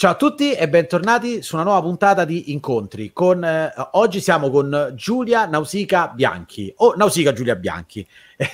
[0.00, 3.12] Ciao a tutti e bentornati su una nuova puntata di Incontri.
[3.12, 8.08] Con, eh, oggi siamo con Giulia Nausica Bianchi o Nausica Giulia Bianchi.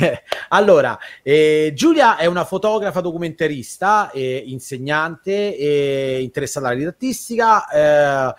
[0.48, 8.34] allora, eh, Giulia è una fotografa documentarista, eh, insegnante, eh, interessata alla didattistica eh,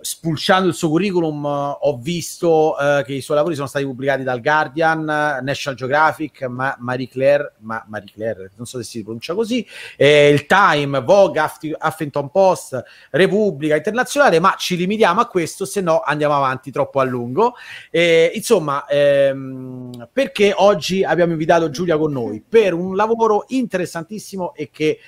[0.00, 4.40] spulciando il suo curriculum ho visto uh, che i suoi lavori sono stati pubblicati dal
[4.40, 5.04] Guardian,
[5.42, 10.28] National Geographic, Ma- Marie Claire, Ma- Marie Claire, non so se si pronuncia così, eh,
[10.28, 16.00] il Time, Vogue, Huff- Huffington Post, Repubblica Internazionale, ma ci limitiamo a questo, se no
[16.00, 17.54] andiamo avanti troppo a lungo.
[17.90, 22.42] Eh, insomma, ehm, perché oggi abbiamo invitato Giulia con noi?
[22.46, 24.98] Per un lavoro interessantissimo e che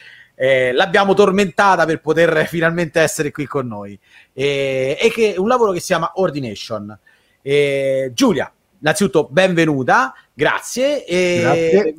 [0.41, 3.99] eh, l'abbiamo tormentata per poter finalmente essere qui con noi.
[4.33, 6.97] E, e che è un lavoro che si chiama Ordination.
[7.43, 11.05] E, Giulia, innanzitutto benvenuta, grazie.
[11.05, 11.95] E, grazie.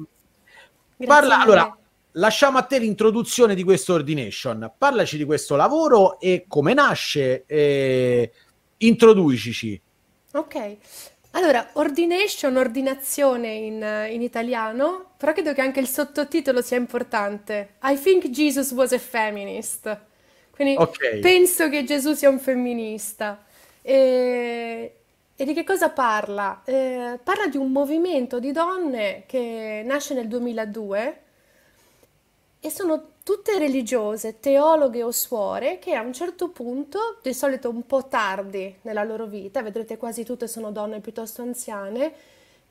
[1.06, 1.78] Parla, grazie allora,
[2.14, 4.72] lasciamo a te l'introduzione di questo Ordination.
[4.78, 7.44] Parlaci di questo lavoro e come nasce.
[7.46, 8.32] E,
[8.78, 9.82] introducici.
[10.32, 10.78] Ok.
[11.32, 17.76] Allora, ordination, ordinazione in, in italiano, però credo che anche il sottotitolo sia importante.
[17.84, 19.98] I think Jesus was a feminist.
[20.50, 21.20] Quindi okay.
[21.20, 23.44] penso che Gesù sia un femminista.
[23.82, 24.94] E,
[25.36, 26.64] e di che cosa parla?
[26.66, 31.22] Eh, parla di un movimento di donne che nasce nel 2002
[32.62, 37.86] e sono tutte religiose, teologhe o suore, che a un certo punto, di solito un
[37.86, 42.14] po' tardi nella loro vita, vedrete quasi tutte sono donne piuttosto anziane,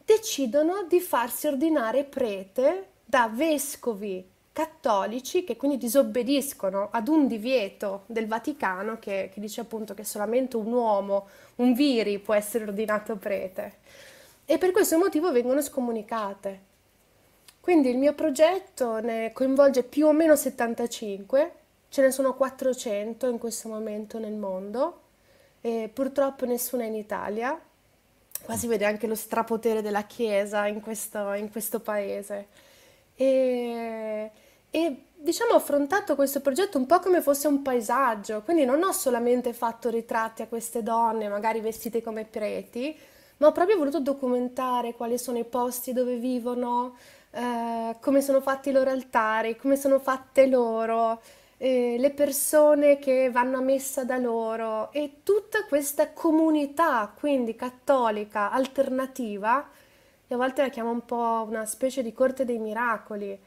[0.04, 8.26] decidono di farsi ordinare prete da vescovi cattolici che quindi disobbediscono ad un divieto del
[8.26, 13.76] Vaticano che, che dice appunto che solamente un uomo, un viri, può essere ordinato prete.
[14.44, 16.67] E per questo motivo vengono scomunicate.
[17.68, 21.52] Quindi il mio progetto ne coinvolge più o meno 75,
[21.90, 25.00] ce ne sono 400 in questo momento nel mondo
[25.60, 27.60] e purtroppo nessuna in Italia.
[28.42, 32.46] Qua si vede anche lo strapotere della Chiesa in questo, in questo paese.
[33.14, 34.30] E,
[34.70, 38.92] e diciamo ho affrontato questo progetto un po' come fosse un paesaggio, quindi non ho
[38.92, 42.98] solamente fatto ritratti a queste donne, magari vestite come preti,
[43.36, 46.96] ma ho proprio voluto documentare quali sono i posti dove vivono,
[47.38, 51.22] eh, come sono fatti i loro altari, come sono fatte loro,
[51.56, 58.50] eh, le persone che vanno a messa da loro e tutta questa comunità, quindi cattolica,
[58.50, 59.68] alternativa,
[60.26, 63.38] e a volte la chiamo un po' una specie di corte dei miracoli,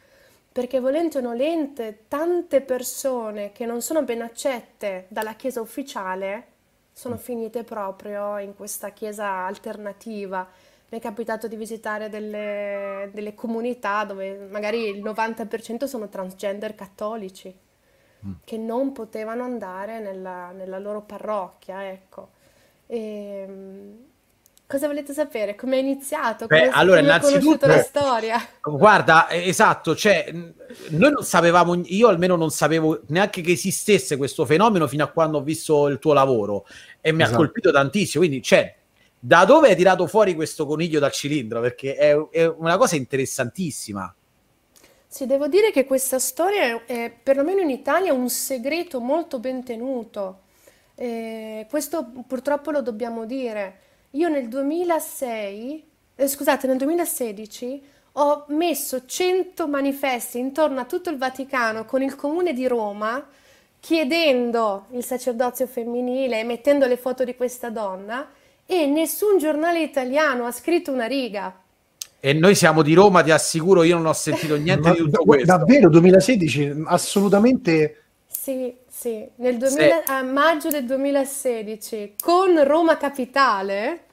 [0.52, 6.48] perché volente o nolente tante persone che non sono ben accette dalla Chiesa ufficiale
[6.94, 10.48] sono finite proprio in questa Chiesa alternativa
[10.92, 17.54] mi è capitato di visitare delle, delle comunità dove magari il 90% sono transgender cattolici
[18.26, 18.32] mm.
[18.44, 22.32] che non potevano andare nella, nella loro parrocchia, ecco.
[22.88, 23.98] E, ehm,
[24.68, 25.56] cosa volete sapere?
[25.56, 26.48] Come è iniziato?
[26.48, 28.46] Come, Beh, allora, come innanzitutto la storia?
[28.62, 30.30] Guarda, esatto, cioè,
[30.90, 35.38] noi non sapevamo, io almeno non sapevo neanche che esistesse questo fenomeno fino a quando
[35.38, 36.66] ho visto il tuo lavoro
[37.00, 37.36] e mi esatto.
[37.36, 38.80] ha colpito tantissimo, quindi c'è
[39.24, 41.62] da dove hai tirato fuori questo coniglio dal cilindro?
[41.62, 44.14] Perché è, è una cosa interessantissima.
[45.08, 50.40] Sì, devo dire che questa storia è, perlomeno in Italia un segreto molto ben tenuto.
[50.96, 53.80] Eh, questo purtroppo lo dobbiamo dire.
[54.12, 57.84] Io nel 2006, eh, scusate, nel 2016
[58.14, 63.26] ho messo 100 manifesti intorno a tutto il Vaticano con il comune di Roma
[63.80, 68.28] chiedendo il sacerdozio femminile e mettendo le foto di questa donna
[68.66, 71.62] e nessun giornale italiano ha scritto una riga.
[72.24, 75.58] E noi siamo di Roma, ti assicuro, io non ho sentito niente di tutto questo.
[75.58, 78.04] Davvero, 2016, assolutamente...
[78.28, 84.04] Sì, sì, nel 2000, a maggio del 2016, con Roma Capitale,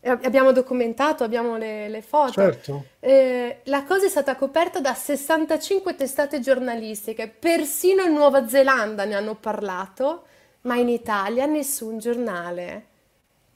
[0.00, 2.84] abbiamo documentato, abbiamo le, le foto, certo.
[3.00, 9.14] eh, la cosa è stata coperta da 65 testate giornalistiche, persino in Nuova Zelanda ne
[9.14, 10.24] hanno parlato,
[10.62, 12.86] ma in Italia nessun giornale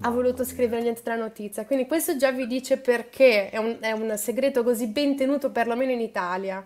[0.01, 1.65] ha voluto scrivere niente della notizia.
[1.67, 5.91] Quindi questo già vi dice perché è un, è un segreto così ben tenuto, perlomeno
[5.91, 6.65] in Italia.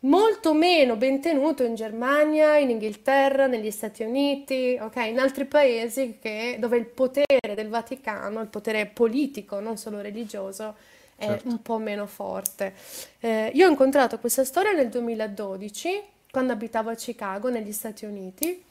[0.00, 4.96] Molto meno ben tenuto in Germania, in Inghilterra, negli Stati Uniti, ok?
[5.08, 10.76] In altri paesi che, dove il potere del Vaticano, il potere politico, non solo religioso,
[11.16, 11.48] è certo.
[11.48, 12.74] un po' meno forte.
[13.18, 18.62] Eh, io ho incontrato questa storia nel 2012, quando abitavo a Chicago, negli Stati Uniti,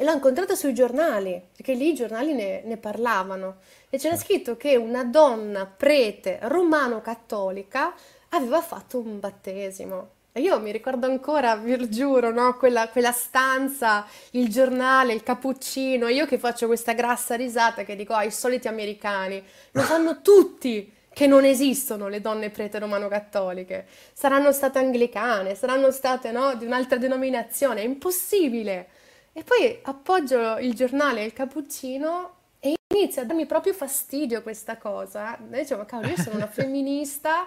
[0.00, 3.56] e l'ho incontrata sui giornali, perché lì i giornali ne, ne parlavano.
[3.90, 7.92] E c'era scritto che una donna prete romano-cattolica
[8.28, 10.10] aveva fatto un battesimo.
[10.30, 12.56] E io mi ricordo ancora, vi giuro, no?
[12.56, 18.12] Quella, quella stanza, il giornale, il cappuccino, io che faccio questa grassa risata che dico,
[18.12, 19.42] ah, i soliti americani,
[19.72, 26.30] lo fanno tutti che non esistono le donne prete romano-cattoliche, saranno state anglicane, saranno state
[26.30, 28.90] no, di un'altra denominazione, è impossibile.
[29.38, 34.78] E poi appoggio il giornale e il cappuccino e inizia a darmi proprio fastidio questa
[34.78, 35.38] cosa.
[35.38, 37.46] E dicevo, cavolo, io sono una femminista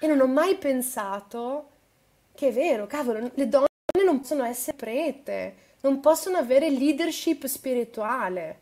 [0.00, 1.68] e non ho mai pensato
[2.34, 3.68] che è vero, cavolo, le donne
[4.04, 8.58] non possono essere prete, non possono avere leadership spirituale.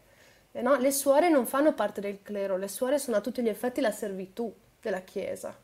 [0.52, 0.76] Eh, no?
[0.76, 3.90] Le suore non fanno parte del clero, le suore sono a tutti gli effetti la
[3.90, 5.56] servitù della Chiesa.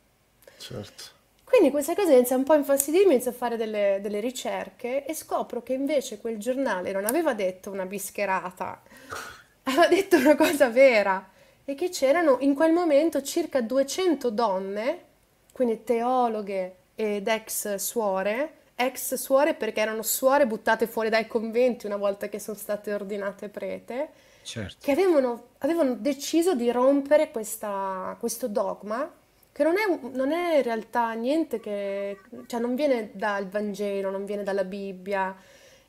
[0.56, 1.04] Certo.
[1.52, 5.14] Quindi questa cosa inizia un po' a infastidirmi, inizio a fare delle, delle, ricerche e
[5.14, 8.80] scopro che invece quel giornale non aveva detto una bischerata,
[9.64, 11.28] aveva detto una cosa vera
[11.66, 15.04] e che c'erano in quel momento circa 200 donne,
[15.52, 21.98] quindi teologhe ed ex suore, ex suore perché erano suore buttate fuori dai conventi una
[21.98, 24.08] volta che sono state ordinate prete,
[24.42, 24.78] certo.
[24.80, 29.20] che avevano, avevano, deciso di rompere questa, questo dogma
[29.52, 34.24] che non è, non è, in realtà niente che, cioè non viene dal Vangelo, non
[34.24, 35.36] viene dalla Bibbia,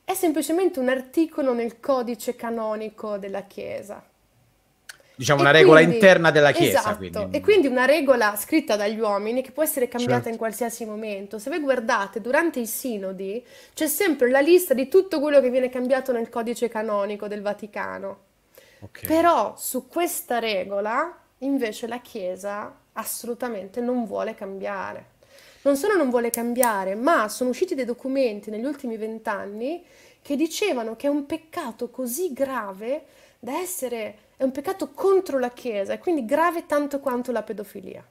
[0.04, 4.06] è semplicemente un articolo nel codice canonico della Chiesa.
[5.16, 6.80] Diciamo una regola quindi, interna della Chiesa.
[6.80, 7.38] Esatto, quindi.
[7.38, 10.30] e quindi una regola scritta dagli uomini che può essere cambiata certo.
[10.30, 11.38] in qualsiasi momento.
[11.40, 15.70] Se voi guardate durante i sinodi c'è sempre la lista di tutto quello che viene
[15.70, 18.20] cambiato nel codice canonico del Vaticano.
[18.80, 19.08] Okay.
[19.08, 25.12] Però su questa regola invece la Chiesa assolutamente non vuole cambiare.
[25.64, 29.86] Non solo non vuole cambiare, ma sono usciti dei documenti negli ultimi vent'anni
[30.22, 33.06] che dicevano che è un peccato così grave
[33.40, 38.06] da essere, è un peccato contro la Chiesa e quindi grave tanto quanto la pedofilia.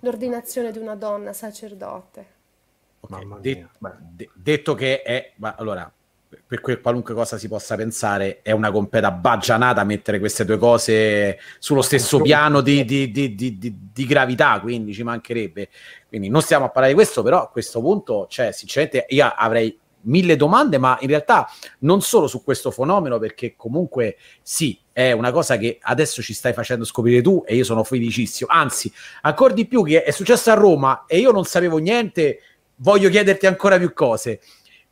[0.00, 2.40] L'ordinazione di una donna sacerdote.
[3.00, 3.40] Okay.
[3.40, 3.68] De-
[4.10, 5.90] de- detto che è, ma allora,
[6.46, 11.38] per quel qualunque cosa si possa pensare, è una completa baggianata mettere queste due cose
[11.58, 15.68] sullo stesso piano di, di, di, di, gravità, quindi ci mancherebbe.
[16.08, 19.78] Quindi non stiamo a parlare di questo, però a questo punto, cioè, sinceramente, io avrei
[20.02, 21.48] mille domande, ma in realtà
[21.80, 26.52] non solo su questo fenomeno, perché comunque sì, è una cosa che adesso ci stai
[26.52, 28.50] facendo scoprire tu e io sono felicissimo.
[28.52, 28.92] Anzi,
[29.22, 32.40] ancora di più che è successo a Roma e io non sapevo niente,
[32.76, 34.40] voglio chiederti ancora più cose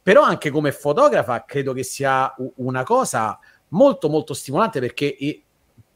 [0.03, 3.39] però anche come fotografa credo che sia una cosa
[3.69, 5.17] molto molto stimolante perché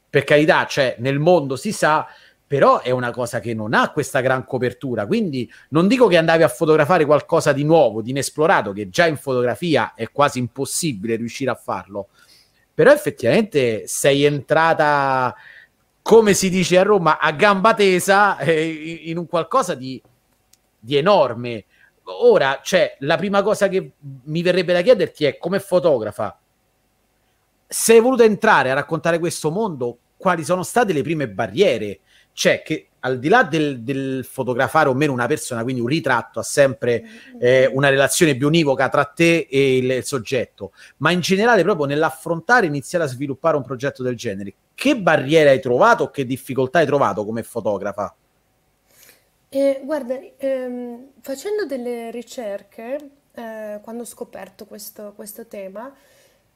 [0.08, 2.06] per carità, cioè nel mondo si sa,
[2.46, 6.44] però è una cosa che non ha questa gran copertura, quindi non dico che andavi
[6.44, 11.50] a fotografare qualcosa di nuovo, di inesplorato, che già in fotografia è quasi impossibile riuscire
[11.50, 12.10] a farlo,
[12.72, 15.34] però effettivamente sei entrata,
[16.02, 20.00] come si dice a Roma, a gamba tesa eh, in un qualcosa di,
[20.78, 21.64] di enorme
[22.04, 23.92] ora, cioè, la prima cosa che
[24.24, 26.38] mi verrebbe da chiederti è come fotografa,
[27.66, 32.00] se hai voluto entrare a raccontare questo mondo, quali sono state le prime barriere?
[32.32, 36.40] Cioè, che al di là del, del fotografare o meno una persona, quindi un ritratto
[36.40, 37.02] ha sempre
[37.38, 41.86] eh, una relazione più univoca tra te e il, il soggetto, ma in generale proprio
[41.86, 46.78] nell'affrontare iniziare a sviluppare un progetto del genere, che barriere hai trovato o che difficoltà
[46.78, 48.14] hai trovato come fotografa?
[49.56, 55.94] E guarda, ehm, facendo delle ricerche, eh, quando ho scoperto questo, questo tema,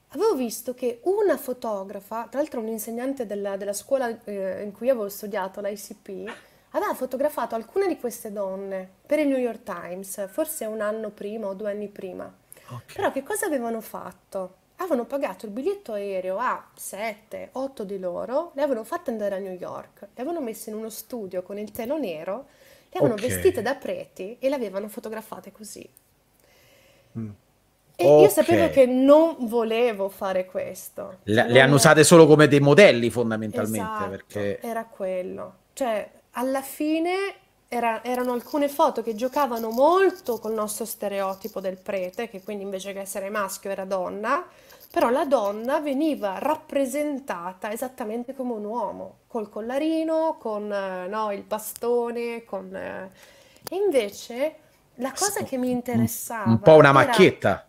[0.08, 4.88] avevo visto che una fotografa, tra l'altro un insegnante della, della scuola eh, in cui
[4.88, 6.34] avevo studiato, l'ICP,
[6.70, 11.46] aveva fotografato alcune di queste donne per il New York Times, forse un anno prima
[11.46, 12.28] o due anni prima.
[12.64, 12.96] Okay.
[12.96, 14.56] Però che cosa avevano fatto?
[14.78, 19.38] Avevano pagato il biglietto aereo a 7, 8 di loro, le avevano fatte andare a
[19.38, 22.57] New York, le avevano messe in uno studio con il telo nero
[22.90, 23.28] le avevano okay.
[23.28, 25.88] vestite da preti e le avevano fotografate così.
[27.18, 27.30] Mm.
[28.00, 28.22] E okay.
[28.22, 31.18] io sapevo che non volevo fare questo.
[31.24, 33.80] Le, le hanno usate solo come dei modelli fondamentalmente.
[33.80, 34.60] Esatto, perché...
[34.60, 35.54] era quello.
[35.72, 37.34] Cioè, alla fine
[37.66, 42.92] era, erano alcune foto che giocavano molto col nostro stereotipo del prete, che quindi invece
[42.92, 44.46] che essere maschio era donna,
[44.90, 51.42] però la donna veniva rappresentata esattamente come un uomo, col collarino, con eh, no, il
[51.42, 52.74] bastone, con...
[52.74, 53.10] Eh,
[53.68, 54.54] e invece
[54.94, 56.48] la cosa che mi interessava...
[56.50, 57.66] Un po' una macchietta.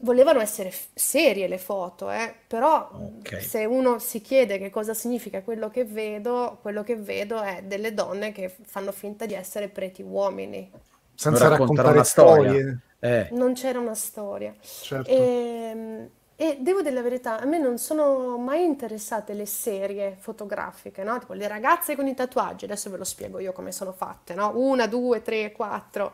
[0.00, 2.34] Volevano essere serie le foto, eh?
[2.48, 3.40] però okay.
[3.40, 7.94] se uno si chiede che cosa significa quello che vedo, quello che vedo è delle
[7.94, 10.68] donne che fanno finta di essere preti uomini.
[11.14, 12.80] Senza raccontare, raccontare storie.
[12.98, 13.28] Eh.
[13.32, 14.54] Non c'era una storia.
[14.60, 15.08] Certo.
[15.10, 20.16] E, ehm, E devo dire la verità, a me non sono mai interessate le serie
[20.18, 21.18] fotografiche, no?
[21.18, 24.52] Tipo le ragazze con i tatuaggi, adesso ve lo spiego io come sono fatte, no?
[24.54, 26.12] Una, due, tre, quattro.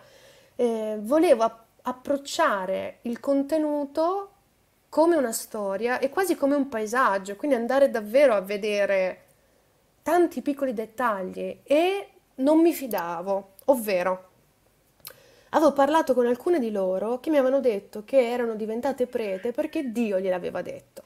[0.54, 4.30] Eh, volevo app- approcciare il contenuto
[4.88, 9.24] come una storia e quasi come un paesaggio, quindi andare davvero a vedere
[10.02, 14.30] tanti piccoli dettagli e non mi fidavo, ovvero
[15.54, 19.92] Avevo parlato con alcune di loro che mi avevano detto che erano diventate prete perché
[19.92, 21.02] Dio gliel'aveva detto.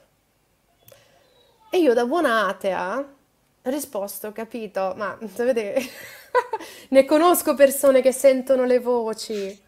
[1.69, 5.75] E io da buona atea ho risposto, capito, ma sapete,
[6.89, 9.65] ne conosco persone che sentono le voci.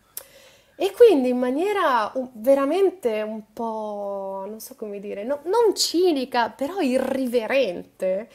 [0.81, 6.79] E quindi in maniera veramente un po', non so come dire, no, non cinica, però
[6.79, 8.29] irriverente,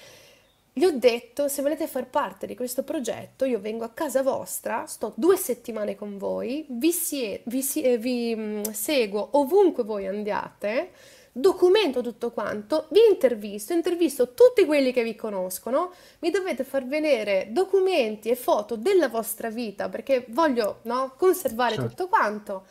[0.77, 4.87] gli ho detto, se volete far parte di questo progetto, io vengo a casa vostra,
[4.87, 10.91] sto due settimane con voi, vi, sie- vi, sie- vi mm, seguo ovunque voi andiate,
[11.31, 17.49] documento tutto quanto, vi intervisto, intervisto tutti quelli che vi conoscono, mi dovete far vedere
[17.53, 21.89] documenti e foto della vostra vita perché voglio no, conservare certo.
[21.89, 22.65] tutto quanto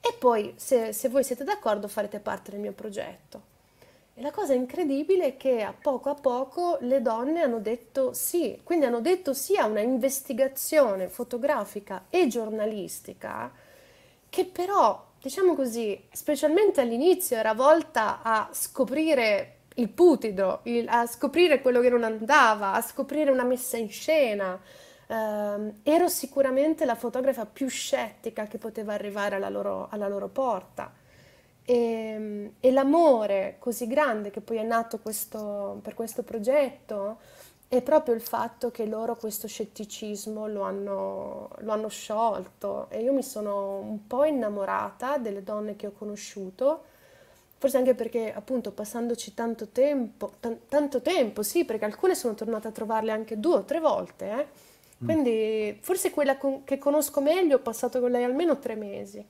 [0.00, 3.49] e poi se, se voi siete d'accordo farete parte del mio progetto.
[4.20, 8.60] E la cosa incredibile è che a poco a poco le donne hanno detto sì,
[8.62, 13.50] quindi hanno detto sì a una investigazione fotografica e giornalistica
[14.28, 21.62] che però, diciamo così, specialmente all'inizio era volta a scoprire il putido, il, a scoprire
[21.62, 24.60] quello che non andava, a scoprire una messa in scena.
[25.06, 30.92] Uh, ero sicuramente la fotografa più scettica che poteva arrivare alla loro, alla loro porta.
[31.64, 32.19] E,
[32.60, 37.18] e l'amore così grande che poi è nato questo, per questo progetto
[37.68, 43.12] è proprio il fatto che loro questo scetticismo lo hanno, lo hanno sciolto e io
[43.12, 46.82] mi sono un po' innamorata delle donne che ho conosciuto,
[47.58, 52.68] forse anche perché appunto passandoci tanto tempo, t- tanto tempo, sì, perché alcune sono tornata
[52.68, 54.46] a trovarle anche due o tre volte, eh?
[55.02, 55.06] Mm.
[55.06, 59.24] quindi forse quella con- che conosco meglio ho passato con lei almeno tre mesi.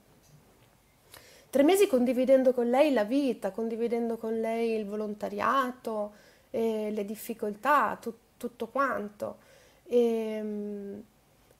[1.51, 6.13] Tre mesi condividendo con lei la vita, condividendo con lei il volontariato,
[6.49, 9.37] eh, le difficoltà, tu, tutto quanto.
[9.83, 11.03] E,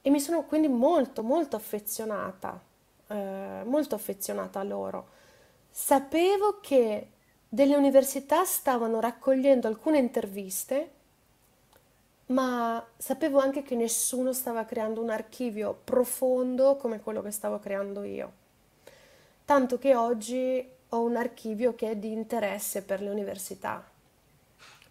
[0.01, 2.57] e, mi sono quindi molto, molto affezionata,
[3.07, 5.07] eh, molto affezionata a loro.
[5.69, 7.09] Sapevo che
[7.49, 10.91] delle università stavano raccogliendo alcune interviste,
[12.27, 18.03] ma sapevo anche che nessuno stava creando un archivio profondo come quello che stavo creando
[18.03, 18.39] io
[19.51, 23.85] tanto che oggi ho un archivio che è di interesse per le università,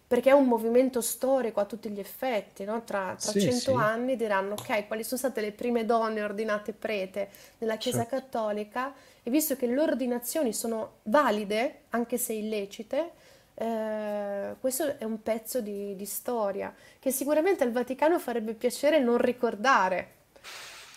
[0.05, 2.83] perché è un movimento storico a tutti gli effetti, no?
[2.83, 3.71] tra, tra sì, 100 sì.
[3.71, 8.17] anni diranno ok, quali sono state le prime donne ordinate prete nella Chiesa certo.
[8.17, 13.11] Cattolica e visto che le ordinazioni sono valide, anche se illecite,
[13.55, 19.17] eh, questo è un pezzo di, di storia che sicuramente al Vaticano farebbe piacere non
[19.17, 20.19] ricordare,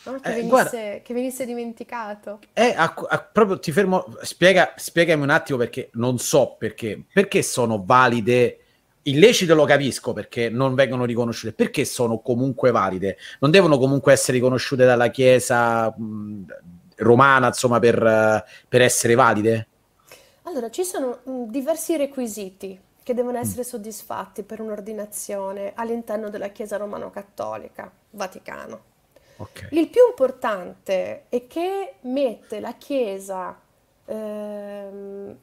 [0.04, 0.20] No?
[0.20, 0.70] Che, eh, venisse, guarda,
[1.02, 2.40] che, venisse, dimenticato.
[2.52, 7.42] Eh, a, a, proprio ti fermo, spiega, spiegami un attimo perché non so perché, perché
[7.42, 8.58] sono valide.
[9.06, 13.18] Illecite lo capisco perché non vengono riconosciute, perché sono comunque valide?
[13.40, 16.44] Non devono comunque essere riconosciute dalla Chiesa mh,
[16.96, 19.68] romana, insomma, per, per, essere valide?
[20.42, 23.64] Allora, ci sono mh, diversi requisiti che devono essere mm.
[23.64, 28.92] soddisfatti per un'ordinazione all'interno della Chiesa romano-cattolica, Vaticano.
[29.36, 29.68] Okay.
[29.72, 33.58] Il più importante è che mette la Chiesa,
[34.04, 35.36] ehm,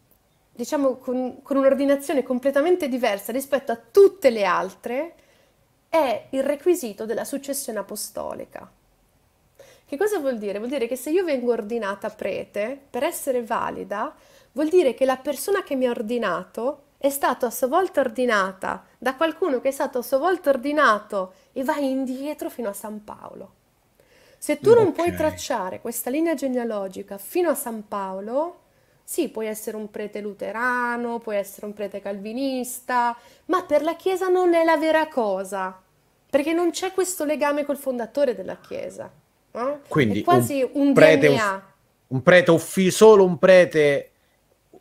[0.53, 5.15] diciamo, con, con un'ordinazione completamente diversa rispetto a tutte le altre,
[5.89, 8.69] è il requisito della successione apostolica.
[9.85, 10.57] Che cosa vuol dire?
[10.57, 14.15] Vuol dire che se io vengo ordinata prete, per essere valida,
[14.53, 18.85] vuol dire che la persona che mi ha ordinato è stata a sua volta ordinata
[18.97, 23.03] da qualcuno che è stato a sua volta ordinato e va indietro fino a San
[23.03, 23.55] Paolo.
[24.43, 28.61] Se tu non puoi tracciare questa linea genealogica fino a San Paolo,
[29.03, 34.29] sì, puoi essere un prete luterano, puoi essere un prete calvinista, ma per la Chiesa
[34.29, 35.79] non è la vera cosa,
[36.27, 39.11] perché non c'è questo legame col fondatore della Chiesa.
[39.51, 39.81] No?
[39.87, 41.73] Quindi è quasi un, un prete, DNA.
[42.07, 44.11] un prete uffi- solo un prete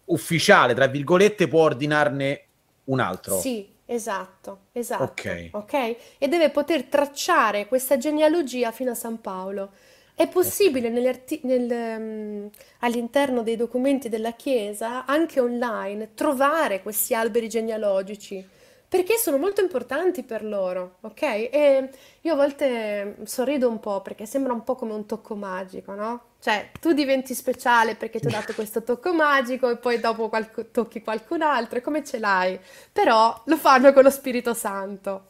[0.06, 2.44] ufficiale, tra virgolette, può ordinarne
[2.84, 3.38] un altro.
[3.38, 5.02] Sì, Esatto, esatto.
[5.02, 5.48] Ok.
[5.52, 5.96] Ok?
[6.18, 9.72] E deve poter tracciare questa genealogia fino a San Paolo.
[10.14, 11.68] È possibile arti- nel,
[11.98, 18.46] um, all'interno dei documenti della Chiesa, anche online, trovare questi alberi genealogici
[18.86, 21.22] perché sono molto importanti per loro, ok?
[21.22, 25.94] E io a volte sorrido un po' perché sembra un po' come un tocco magico,
[25.94, 26.22] no?
[26.40, 30.70] Cioè, tu diventi speciale perché ti ho dato questo tocco magico e poi dopo qualc-
[30.70, 32.58] tocchi qualcun altro, e come ce l'hai?
[32.90, 35.28] Però lo fanno con lo Spirito Santo.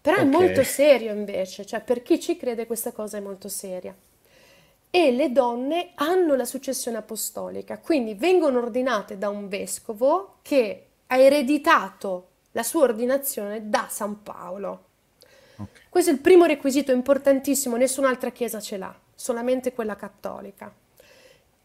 [0.00, 3.94] Però è molto serio invece, cioè per chi ci crede questa cosa è molto seria.
[4.88, 11.16] E le donne hanno la successione apostolica, quindi vengono ordinate da un vescovo che ha
[11.18, 14.84] ereditato la sua ordinazione da San Paolo.
[15.56, 15.88] Ok.
[15.90, 20.72] Questo è il primo requisito importantissimo, nessun'altra chiesa ce l'ha, solamente quella cattolica.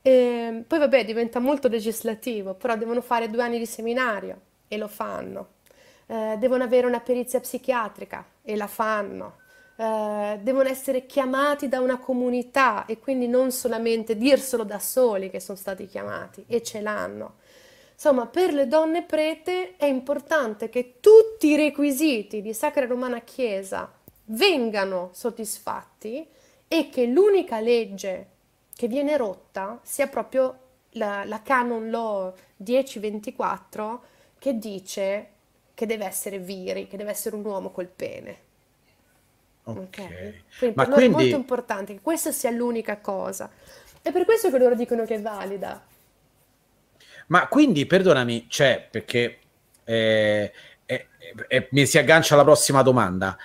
[0.02, 4.88] E poi vabbè, diventa molto legislativo, però devono fare due anni di seminario e lo
[4.88, 5.60] fanno.
[6.08, 9.38] Eh, devono avere una perizia psichiatrica e la fanno.
[9.76, 15.40] Eh, devono essere chiamati da una comunità e quindi non solamente dirselo da soli che
[15.40, 17.36] sono stati chiamati e ce l'hanno.
[17.94, 23.92] Insomma, per le donne prete è importante che tutti i requisiti di Sacra Romana Chiesa
[24.26, 26.28] vengano soddisfatti
[26.74, 28.28] e che l'unica legge
[28.74, 30.60] che viene rotta sia proprio
[30.92, 34.04] la, la Canon Law 1024
[34.40, 35.28] che dice
[35.74, 38.38] che deve essere viri, che deve essere un uomo col pene.
[39.64, 39.76] Ok.
[39.76, 40.34] Ok?
[40.60, 43.52] Quindi Ma noi è molto quindi, importante che questa sia l'unica cosa.
[44.02, 45.86] È per questo che loro dicono che è valida.
[47.28, 49.40] ma quindi, perdonami, cioè, perché
[49.84, 50.52] eh,
[50.86, 51.08] eh,
[51.48, 53.38] eh, mi si aggancia alla prossima domanda.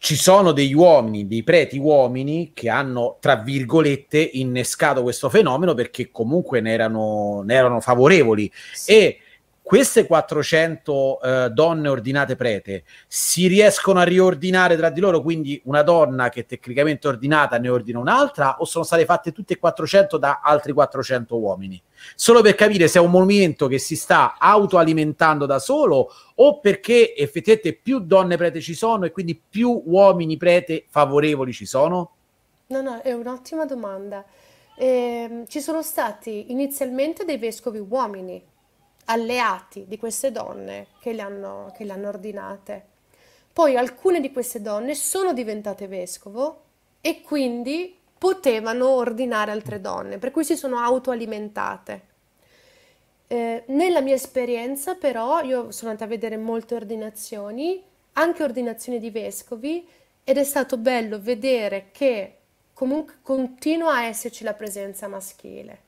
[0.00, 6.10] Ci sono degli uomini, dei preti uomini che hanno, tra virgolette, innescato questo fenomeno perché
[6.12, 8.50] comunque ne erano, ne erano favorevoli.
[8.72, 8.92] Sì.
[8.92, 9.18] E
[9.68, 15.82] queste 400 eh, donne ordinate prete si riescono a riordinare tra di loro, quindi una
[15.82, 20.40] donna che tecnicamente ordinata ne ordina un'altra, o sono state fatte tutte e 400 da
[20.42, 21.82] altri 400 uomini?
[22.14, 27.14] Solo per capire se è un movimento che si sta autoalimentando da solo o perché
[27.14, 32.12] effettivamente più donne prete ci sono e quindi più uomini prete favorevoli ci sono?
[32.68, 34.24] No, no, è un'ottima domanda.
[34.78, 38.42] Ehm, ci sono stati inizialmente dei vescovi uomini,
[39.10, 42.86] alleati di queste donne che le hanno, che le hanno ordinate.
[43.52, 46.62] Poi alcune di queste donne sono diventate vescovo
[47.00, 52.02] e quindi potevano ordinare altre donne, per cui si sono autoalimentate.
[53.26, 57.82] Eh, nella mia esperienza, però, io sono andata a vedere molte ordinazioni,
[58.14, 59.86] anche ordinazioni di vescovi,
[60.24, 62.36] ed è stato bello vedere che
[62.74, 65.86] comunque continua a esserci la presenza maschile.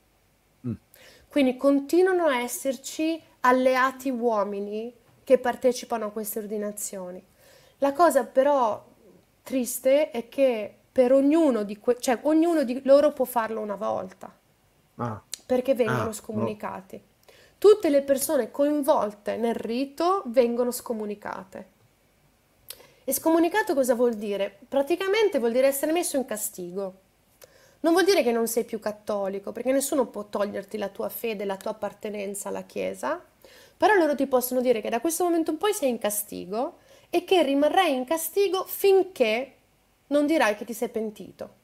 [1.31, 7.23] Quindi continuano a esserci alleati uomini che partecipano a queste ordinazioni.
[7.79, 8.85] La cosa però
[9.43, 14.31] triste è che per ognuno di, que- cioè, ognuno di loro può farlo una volta
[14.97, 16.13] Ah, perché vengono Ah, no.
[16.13, 17.01] scomunicati.
[17.57, 21.69] Tutte le persone coinvolte nel rito vengono scomunicate.
[23.03, 24.59] E scomunicato cosa vuol dire?
[24.67, 27.00] Praticamente vuol dire essere messo in castigo.
[27.81, 31.45] Non vuol dire che non sei più cattolico, perché nessuno può toglierti la tua fede,
[31.45, 33.23] la tua appartenenza alla Chiesa,
[33.75, 36.77] però loro ti possono dire che da questo momento in poi sei in castigo
[37.09, 39.53] e che rimarrai in castigo finché
[40.07, 41.59] non dirai che ti sei pentito.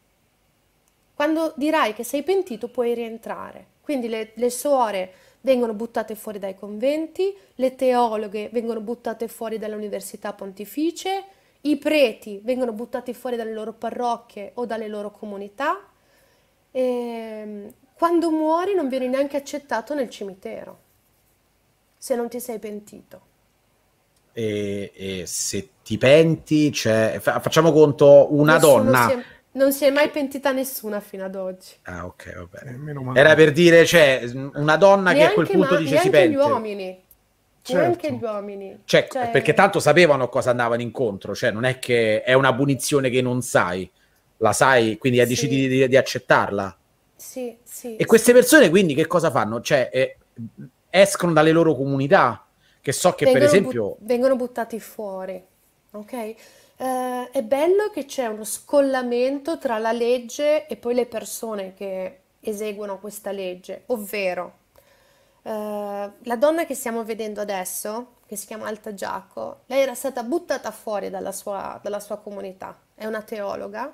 [1.13, 3.75] Quando dirai che sei pentito puoi rientrare.
[3.81, 9.75] Quindi le, le suore vengono buttate fuori dai conventi, le teologhe vengono buttate fuori dalle
[9.75, 11.23] università pontificie,
[11.61, 15.86] i preti vengono buttati fuori dalle loro parrocchie o dalle loro comunità.
[16.71, 20.79] E quando muori non vieni neanche accettato nel cimitero
[21.97, 23.21] se non ti sei pentito.
[24.33, 29.07] E, e se ti penti, cioè, fa- facciamo conto una Nessuno donna.
[29.07, 31.73] si è- non si è mai pentita nessuna fino ad oggi.
[31.83, 32.77] Ah, ok, va eh, bene.
[32.77, 33.19] meno male.
[33.19, 34.21] Era per dire, cioè,
[34.53, 36.37] una donna che a quel Neanche, punto ma- dice si neanche gli pente.
[36.51, 37.03] uomini.
[37.63, 37.81] Certo.
[37.81, 38.81] Neanche gli uomini.
[38.85, 42.53] Cioè, Cioè, perché tanto sapevano a cosa andavano incontro, cioè non è che è una
[42.53, 43.89] punizione che non sai,
[44.37, 45.25] la sai, quindi Sì.
[45.25, 46.77] decidi di, di accettarla.
[47.15, 48.33] Sì, sì, E queste sì.
[48.33, 49.59] persone quindi che cosa fanno?
[49.61, 50.17] Cioè, eh,
[50.89, 52.47] escono dalle loro comunità,
[52.81, 53.97] che so che per vengono, esempio...
[53.97, 55.43] but- vengono buttati fuori,
[55.91, 56.13] ok?
[56.13, 62.21] Eh, è bello che c'è uno scollamento tra la legge e poi le persone che
[62.39, 64.59] eseguono questa legge, ovvero
[65.43, 70.23] eh, la donna che stiamo vedendo adesso, che si chiama Alta Giaco, lei era stata
[70.23, 73.91] buttata fuori dalla sua, dalla sua comunità, è una teologa,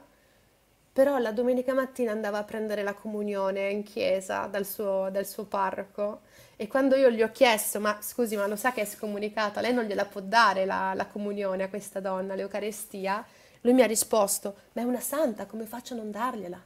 [0.93, 5.45] però la domenica mattina andava a prendere la comunione in chiesa dal suo, dal suo
[5.45, 6.21] parroco
[6.55, 9.73] e quando io gli ho chiesto, ma scusi, ma lo sa che è scomunicata, lei
[9.73, 13.25] non gliela può dare la, la comunione a questa donna, l'Eucarestia?
[13.61, 16.61] Lui mi ha risposto, ma è una santa, come faccio a non dargliela?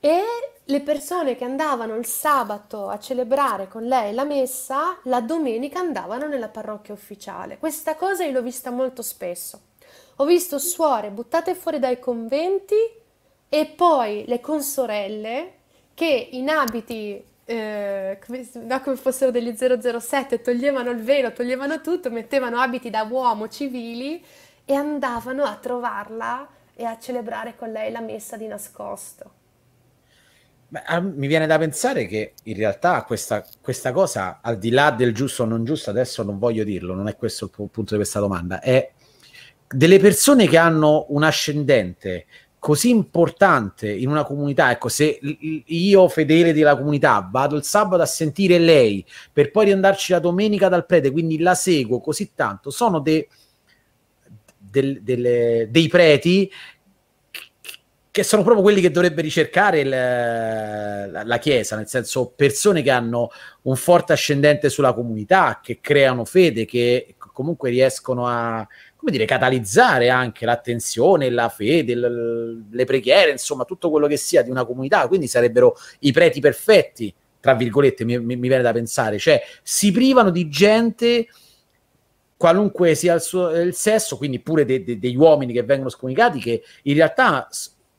[0.00, 0.22] E
[0.64, 6.26] le persone che andavano il sabato a celebrare con lei la messa, la domenica andavano
[6.26, 7.56] nella parrocchia ufficiale.
[7.56, 9.60] Questa cosa io l'ho vista molto spesso.
[10.16, 12.76] Ho visto suore buttate fuori dai conventi
[13.48, 15.52] e poi le consorelle
[15.94, 22.10] che in abiti eh, come, no, come fossero degli 007 toglievano il velo, toglievano tutto,
[22.10, 24.24] mettevano abiti da uomo civili
[24.64, 29.42] e andavano a trovarla e a celebrare con lei la messa di nascosto.
[30.68, 35.14] Beh, mi viene da pensare che in realtà questa, questa, cosa, al di là del
[35.14, 38.18] giusto o non giusto, adesso non voglio dirlo, non è questo il punto di questa
[38.18, 38.90] domanda, è
[39.74, 42.26] delle persone che hanno un ascendente
[42.58, 45.18] così importante in una comunità, ecco, se
[45.66, 50.70] io fedele della comunità vado il sabato a sentire lei per poi riandarci la domenica
[50.70, 53.28] dal prete, quindi la seguo così tanto, sono de,
[54.56, 56.50] de, de, dei preti
[58.10, 63.28] che sono proprio quelli che dovrebbe ricercare la, la, Chiesa, nel senso persone che hanno
[63.62, 68.66] un forte ascendente sulla comunità, che creano fede, che comunque riescono a
[69.04, 74.40] come dire, catalizzare anche l'attenzione, la fede, le, le preghiere, insomma, tutto quello che sia
[74.40, 75.06] di una comunità.
[75.08, 79.92] Quindi sarebbero i preti perfetti, tra virgolette, mi, mi, mi viene da pensare, cioè si
[79.92, 81.26] privano di gente
[82.34, 86.38] qualunque sia il, suo, il sesso, quindi pure de, de, degli uomini che vengono scomunicati,
[86.38, 87.46] che in realtà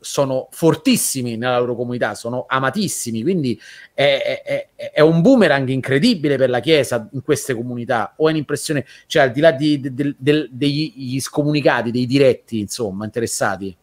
[0.05, 3.59] sono fortissimi nella loro comunità, sono amatissimi, quindi
[3.91, 8.13] è, è, è, un boomerang incredibile per la Chiesa in queste comunità.
[8.17, 13.05] Ho un'impressione, cioè al di là di, de, de, de, degli scomunicati, dei diretti, insomma,
[13.05, 13.75] interessati.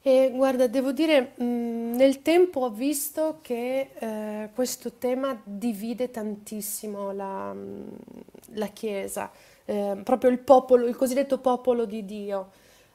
[0.00, 7.12] E guarda, devo dire, mh, nel tempo ho visto che eh, questo tema divide tantissimo
[7.12, 7.54] la,
[8.54, 9.30] la Chiesa,
[9.66, 12.50] eh, proprio il popolo, il cosiddetto popolo di Dio.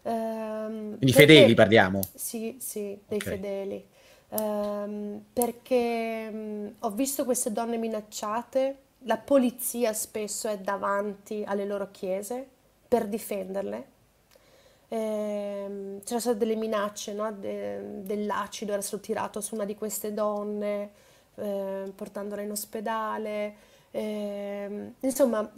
[0.07, 1.99] Ehm, Quindi perché, fedeli parliamo?
[2.13, 3.29] Sì, sì, dei okay.
[3.33, 3.85] fedeli.
[4.29, 11.89] Ehm, perché mh, ho visto queste donne minacciate, la polizia spesso è davanti alle loro
[11.91, 12.47] chiese
[12.87, 13.95] per difenderle.
[14.89, 17.29] Ehm, c'erano state delle minacce no?
[17.33, 20.91] De, dell'acido era stato tirato su una di queste donne
[21.35, 23.55] eh, portandola in ospedale
[23.91, 25.51] eh, insomma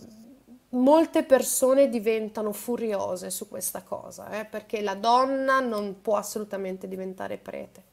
[0.70, 7.38] molte persone diventano furiose su questa cosa, eh, perché la donna non può assolutamente diventare
[7.38, 7.84] prete.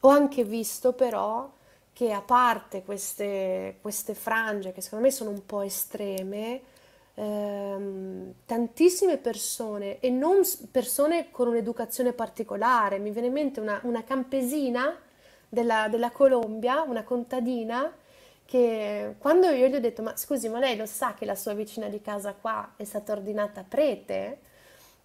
[0.00, 1.50] Ho anche visto però
[1.92, 6.62] che a parte queste, queste frange, che secondo me sono un po' estreme,
[7.14, 14.02] ehm, tantissime persone, e non persone con un'educazione particolare, mi viene in mente una, una
[14.02, 14.98] campesina
[15.48, 17.92] della, della Colombia, una contadina,
[18.50, 21.54] che quando io gli ho detto, ma scusi, ma lei lo sa che la sua
[21.54, 24.40] vicina di casa qua è stata ordinata prete?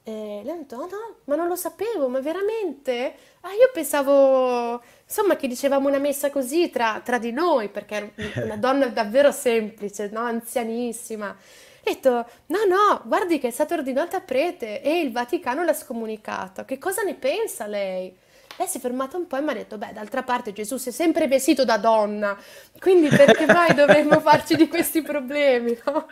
[0.03, 3.15] E lei ha detto, oh no, ma non lo sapevo, ma veramente?
[3.41, 8.09] Ah, io pensavo, insomma, che dicevamo una messa così tra, tra di noi, perché era
[8.45, 10.21] una donna davvero semplice, no?
[10.21, 11.29] anzianissima.
[11.29, 11.35] Ho
[11.83, 12.09] detto,
[12.47, 16.65] no, no, guardi che è stata ordinata prete e il Vaticano l'ha scomunicato.
[16.65, 18.15] Che cosa ne pensa lei?
[18.57, 20.89] Lei si è fermata un po' e mi ha detto, beh, d'altra parte Gesù si
[20.89, 22.37] è sempre vestito da donna,
[22.79, 26.07] quindi perché mai dovremmo farci di questi problemi, no?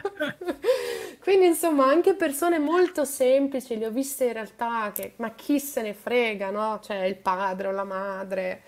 [1.24, 5.82] quindi insomma anche persone molto semplici, le ho viste in realtà che, ma chi se
[5.82, 6.80] ne frega, no?
[6.84, 8.62] Cioè il padre o la madre.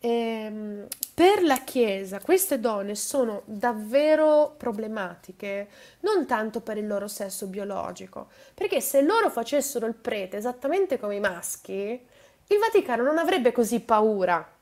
[0.00, 5.68] E, ehm, per la Chiesa queste donne sono davvero problematiche,
[6.00, 11.16] non tanto per il loro sesso biologico, perché se loro facessero il prete esattamente come
[11.16, 12.00] i maschi,
[12.48, 14.56] il Vaticano non avrebbe così paura.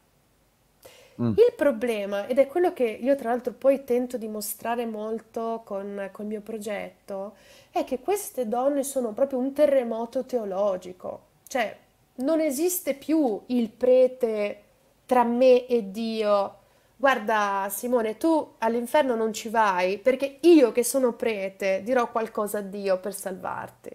[1.20, 1.32] Mm.
[1.36, 6.08] Il problema, ed è quello che io tra l'altro poi tento di mostrare molto con,
[6.12, 7.36] con il mio progetto,
[7.70, 11.22] è che queste donne sono proprio un terremoto teologico.
[11.46, 11.76] Cioè,
[12.16, 14.62] non esiste più il prete
[15.06, 16.58] tra me e Dio.
[16.96, 22.62] Guarda Simone, tu all'inferno non ci vai perché io che sono prete dirò qualcosa a
[22.62, 23.90] Dio per salvarti.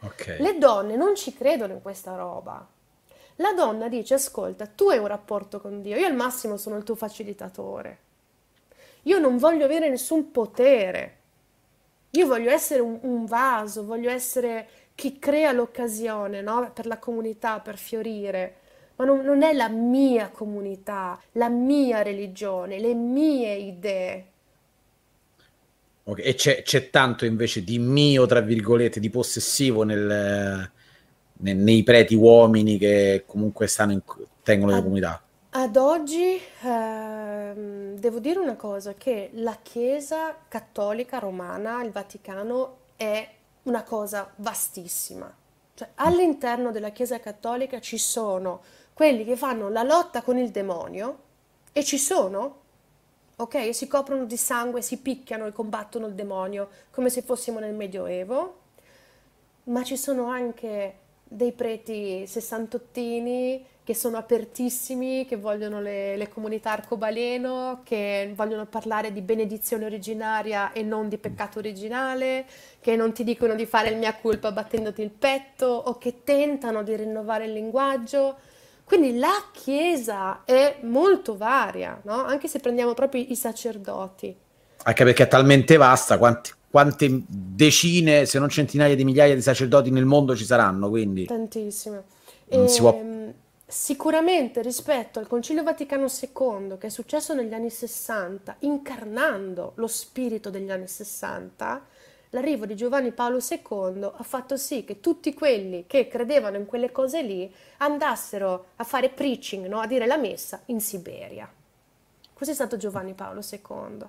[0.00, 0.40] Okay.
[0.40, 2.66] Le donne non ci credono in questa roba.
[3.36, 6.84] La donna dice, ascolta, tu hai un rapporto con Dio, io al massimo sono il
[6.84, 7.98] tuo facilitatore.
[9.02, 11.18] Io non voglio avere nessun potere.
[12.10, 16.70] Io voglio essere un, un vaso, voglio essere chi crea l'occasione no?
[16.72, 18.56] per la comunità, per fiorire.
[18.96, 24.26] Ma non, non è la mia comunità, la mia religione, le mie idee.
[26.04, 26.24] Okay.
[26.24, 30.70] E c'è, c'è, tanto invece di mio, tra virgolette, di possessivo nel,
[31.38, 34.02] nei, nei preti uomini che comunque stanno in,
[34.42, 35.22] tengono ad, le comunità?
[35.50, 43.28] Ad oggi ehm, devo dire una cosa, che la Chiesa cattolica romana, il Vaticano, è
[43.62, 45.32] una cosa vastissima.
[45.74, 51.18] Cioè, all'interno della Chiesa cattolica ci sono quelli che fanno la lotta con il demonio
[51.72, 52.60] e ci sono,
[53.36, 53.74] ok?
[53.74, 58.60] Si coprono di sangue, si picchiano e combattono il demonio come se fossimo nel Medioevo,
[59.64, 60.98] ma ci sono anche
[61.34, 69.12] dei preti sessantottini che sono apertissimi, che vogliono le, le, comunità arcobaleno, che vogliono parlare
[69.12, 72.46] di benedizione originaria e non di peccato originale,
[72.80, 76.82] che non ti dicono di fare il mia colpa battendoti il petto o che tentano
[76.82, 78.36] di rinnovare il linguaggio.
[78.84, 82.24] Quindi la Chiesa è molto varia, no?
[82.24, 84.34] anche se prendiamo proprio i sacerdoti.
[84.84, 89.92] Anche perché è talmente vasta, quanti, quante decine, se non centinaia di migliaia di sacerdoti
[89.92, 91.24] nel mondo ci saranno, quindi...
[91.24, 92.02] Tantissime.
[92.48, 93.32] E, può ehm,
[93.64, 100.50] Sicuramente rispetto al Concilio Vaticano II, che è successo negli anni 60, incarnando lo spirito
[100.50, 101.80] degli anni 60,
[102.30, 106.90] l'arrivo di Giovanni Paolo II ha fatto sì che tutti quelli che credevano in quelle
[106.90, 109.78] cose lì andassero a fare preaching, no?
[109.78, 111.48] a dire la messa, in Siberia.
[112.32, 114.08] Così è stato Giovanni Paolo II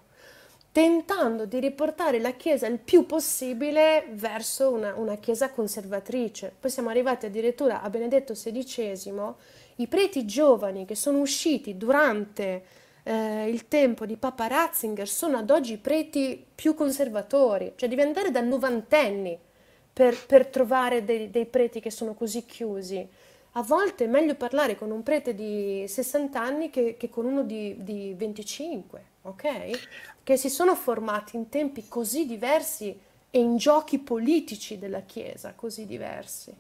[0.76, 6.54] tentando di riportare la Chiesa il più possibile verso una, una, Chiesa conservatrice.
[6.60, 9.14] Poi siamo arrivati addirittura a Benedetto XVI,
[9.78, 12.66] i preti giovani che sono usciti durante
[13.04, 18.30] eh, il tempo di Papa Ratzinger sono ad oggi preti più conservatori, cioè devi andare
[18.30, 19.40] da novantenni
[19.94, 23.08] per, per trovare dei, dei preti che sono così chiusi.
[23.54, 27.44] A volte è meglio parlare con un prete di 60 anni che, che con uno
[27.44, 29.70] di, di 25, ok?
[30.26, 32.98] Che si sono formati in tempi così diversi
[33.30, 36.52] e in giochi politici della Chiesa così diversi.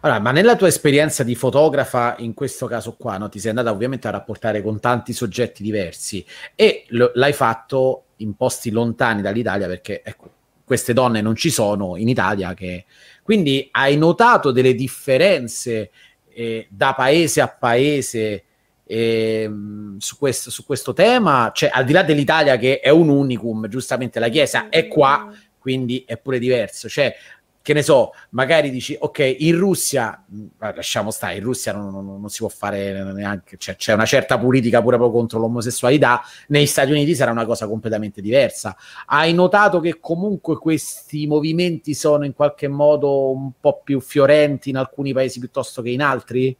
[0.00, 3.70] Allora, ma nella tua esperienza di fotografa, in questo caso qua, no, ti sei andata
[3.70, 6.24] ovviamente a rapportare con tanti soggetti diversi
[6.54, 10.30] e lo, l'hai fatto in posti lontani dall'Italia perché ecco,
[10.64, 12.54] queste donne non ci sono in Italia.
[12.54, 12.86] Che...
[13.22, 15.90] Quindi hai notato delle differenze
[16.28, 18.44] eh, da paese a paese
[18.90, 19.50] eh,
[19.98, 24.18] su, questo, su, questo, tema, cioè al di là dell'Italia che è un unicum, giustamente
[24.18, 27.14] la Chiesa è qua, quindi è pure diverso, cioè
[27.60, 32.18] che ne so, magari dici, ok, in Russia, mm, lasciamo stare, in Russia non, non,
[32.18, 36.64] non si può fare neanche, cioè, c'è una certa politica pure proprio contro l'omosessualità, negli
[36.64, 38.74] Stati Uniti sarà una cosa completamente diversa.
[39.04, 44.78] Hai notato che comunque questi movimenti sono in qualche modo un po' più fiorenti in
[44.78, 46.56] alcuni paesi piuttosto che in altri?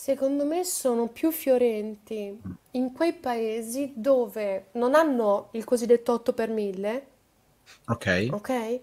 [0.00, 6.48] Secondo me sono più fiorenti in quei paesi dove non hanno il cosiddetto 8 per
[6.48, 7.06] 1000.
[7.88, 8.28] Ok.
[8.30, 8.80] Ok?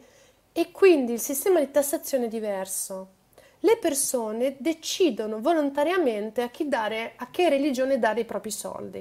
[0.52, 3.14] e quindi il sistema di tassazione è diverso.
[3.62, 9.00] Le persone decidono volontariamente a, chi dare, a che religione dare i propri soldi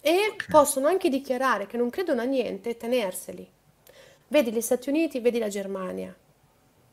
[0.00, 0.48] e okay.
[0.50, 3.50] possono anche dichiarare che non credono a niente e tenerseli.
[4.28, 6.14] Vedi gli Stati Uniti, vedi la Germania.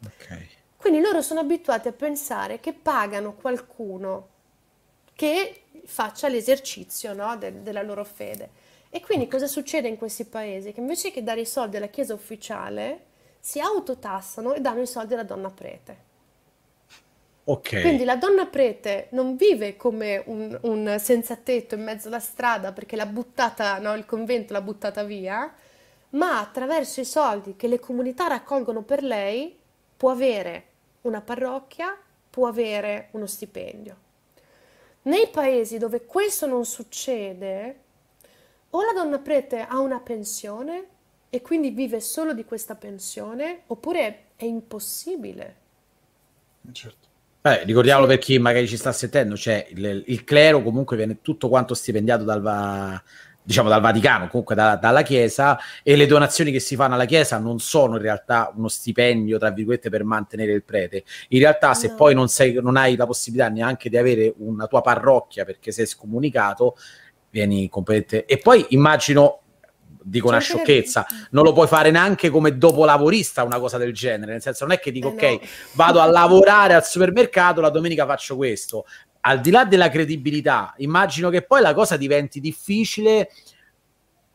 [0.06, 0.48] Okay.
[0.78, 4.34] Quindi loro sono abituati a pensare che pagano qualcuno
[5.16, 8.64] che faccia l'esercizio no, de- della loro fede.
[8.90, 10.72] E quindi cosa succede in questi paesi?
[10.72, 13.06] Che invece che dare i soldi alla Chiesa ufficiale,
[13.40, 16.04] si autotassano e danno i soldi alla donna prete.
[17.48, 17.82] Ok.
[17.82, 22.72] Quindi la donna prete non vive come un, un senza tetto in mezzo alla strada
[22.72, 25.54] perché l'ha buttata, no, il convento l'ha buttata via,
[26.12, 29.56] ma attraverso i soldi che le comunità raccolgono per lei
[29.96, 30.64] può avere
[31.02, 31.96] una parrocchia,
[32.32, 33.98] può avere uno stipendio.
[35.06, 37.80] Nei paesi dove questo non succede,
[38.72, 40.88] o la donna prete ha una pensione
[41.30, 45.56] e quindi vive solo di questa pensione oppure è impossibile.
[46.72, 47.08] Certo.
[47.42, 48.16] Eh, ricordiamolo sì.
[48.16, 52.24] per chi magari ci sta sentendo, cioè il, il, clero comunque viene tutto quanto stipendiato
[52.24, 52.42] dal,
[53.46, 57.38] diciamo, dal Vaticano, comunque da, dalla Chiesa, e le donazioni che si fanno alla Chiesa
[57.38, 61.04] non sono in realtà uno stipendio, tra virgolette, per mantenere il prete.
[61.30, 61.96] In realtà, se no.
[61.96, 65.86] poi non, sei, non hai la possibilità neanche di avere una tua parrocchia perché sei
[65.86, 66.76] scomunicato,
[67.30, 68.26] vieni completamente...
[68.26, 69.42] E poi immagino
[70.08, 74.42] dico una sciocchezza, non lo puoi fare neanche come dopolavorista una cosa del genere, nel
[74.42, 75.48] senso non è che dico eh ok, no.
[75.74, 78.86] vado a lavorare al supermercato, la domenica faccio questo.
[79.28, 83.30] Al di là della credibilità, immagino che poi la cosa diventi difficile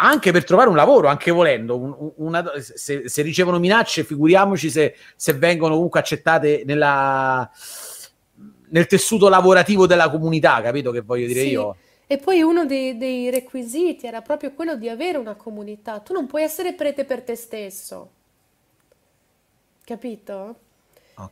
[0.03, 1.79] anche per trovare un lavoro, anche volendo.
[1.79, 7.49] Un, una, se, se, ricevono minacce, figuriamoci se, se vengono comunque accettate nella,
[8.71, 11.49] nel tessuto lavorativo della comunità, capito che voglio dire sì.
[11.51, 11.77] io?
[12.07, 16.01] E poi uno dei, dei, requisiti era proprio quello di avere una comunità.
[16.01, 18.11] Tu non puoi essere prete per te stesso.
[19.85, 20.57] Capito?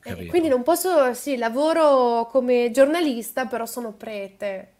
[0.03, 4.73] Eh, quindi non posso, sì, lavoro come giornalista, però sono prete.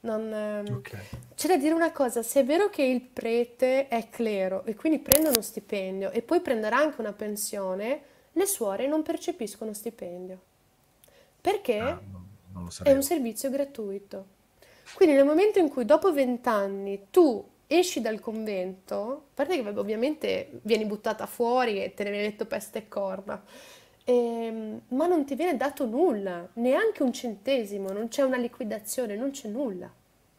[0.00, 1.00] Non, ehm, okay.
[1.34, 4.98] C'è da dire una cosa, se è vero che il prete è clero e quindi
[4.98, 8.00] prende uno stipendio e poi prenderà anche una pensione,
[8.32, 10.40] le suore non percepiscono stipendio.
[11.40, 12.00] Perché ah,
[12.82, 14.34] è un servizio gratuito.
[14.94, 20.60] Quindi nel momento in cui dopo vent'anni tu esci dal convento, a parte che ovviamente
[20.62, 23.42] vieni buttata fuori e te ne viene detto peste e corna,
[24.06, 29.32] ehm, ma non ti viene dato nulla, neanche un centesimo, non c'è una liquidazione, non
[29.32, 29.92] c'è nulla.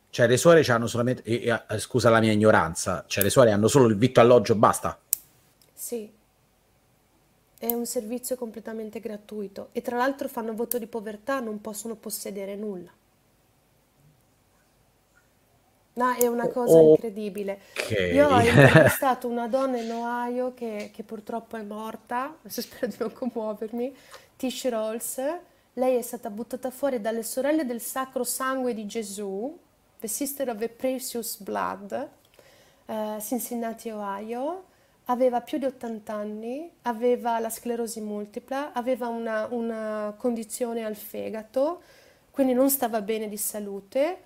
[0.09, 3.67] Cioè le suore hanno solamente, e, e, scusa la mia ignoranza, cioè le suore hanno
[3.67, 4.97] solo il vitto alloggio basta?
[5.73, 6.09] Sì,
[7.59, 12.55] è un servizio completamente gratuito e tra l'altro fanno voto di povertà, non possono possedere
[12.55, 12.89] nulla.
[15.97, 17.59] No, è una cosa incredibile.
[18.13, 22.95] Io ho intervistato una donna in Ohio che, che purtroppo è morta, adesso spero di
[22.99, 23.95] non commuovermi,
[24.35, 25.19] Tish Rolls.
[25.73, 29.57] Lei è stata buttata fuori dalle sorelle del Sacro Sangue di Gesù,
[29.99, 32.09] The Sister of the Precious Blood,
[32.85, 34.65] uh, Cincinnati, Ohio.
[35.05, 41.81] Aveva più di 80 anni, aveva la sclerosi multipla, aveva una, una condizione al fegato,
[42.29, 44.25] quindi non stava bene di salute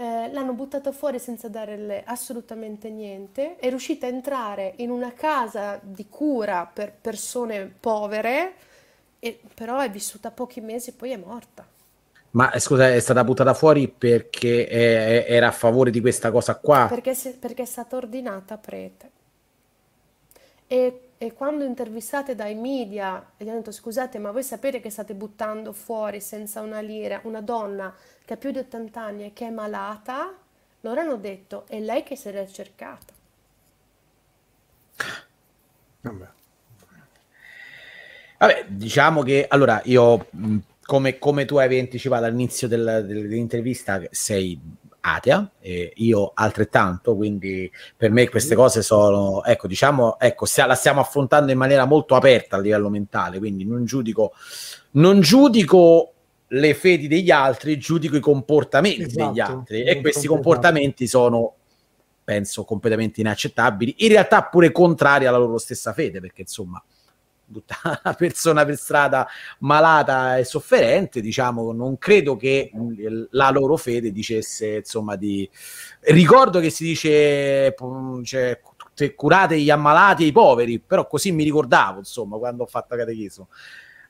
[0.00, 5.78] eh, l'hanno buttata fuori senza darle assolutamente niente, è riuscita a entrare in una casa
[5.82, 8.54] di cura per persone povere,
[9.18, 11.66] e, però è vissuta pochi mesi e poi è morta.
[12.30, 16.54] Ma eh, scusa, è stata buttata fuori perché è, era a favore di questa cosa
[16.56, 16.86] qua?
[16.88, 19.10] Perché, se, perché è stata ordinata prete.
[20.66, 25.12] E, e, quando intervistate dai media, gli hanno detto scusate, ma voi sapete che state
[25.12, 29.48] buttando fuori senza una lira una donna che ha più di 80 anni e che
[29.48, 30.34] è malata,
[30.80, 33.12] loro hanno detto è lei che se l'è cercata.
[36.00, 36.28] Vabbè.
[38.38, 40.26] Vabbè, diciamo che allora io,
[40.86, 44.58] come, come tu hai anticipato all'inizio del, dell'intervista, sei
[45.00, 51.00] atea, e io altrettanto, quindi per me queste cose sono, ecco, diciamo, ecco, la stiamo
[51.00, 54.32] affrontando in maniera molto aperta a livello mentale, quindi non giudico,
[54.92, 56.12] non giudico
[56.48, 61.54] le fedi degli altri, giudico i comportamenti esatto, degli altri e questi comportamenti sono
[62.22, 66.82] penso completamente inaccettabili, in realtà pure contrari alla loro stessa fede, perché insomma
[67.50, 69.26] buttare una persona per strada
[69.58, 72.70] malata e sofferente, diciamo, non credo che
[73.30, 75.48] la loro fede dicesse, insomma, di...
[76.00, 77.74] Ricordo che si dice,
[78.22, 78.60] cioè,
[79.14, 83.48] curate gli ammalati e i poveri, però così mi ricordavo, insomma, quando ho fatto catechismo.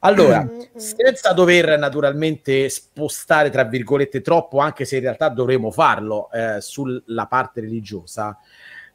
[0.02, 0.76] Allora, mm, mm.
[0.76, 7.26] senza dover naturalmente spostare, tra virgolette, troppo, anche se in realtà dovremo farlo eh, sulla
[7.26, 8.38] parte religiosa,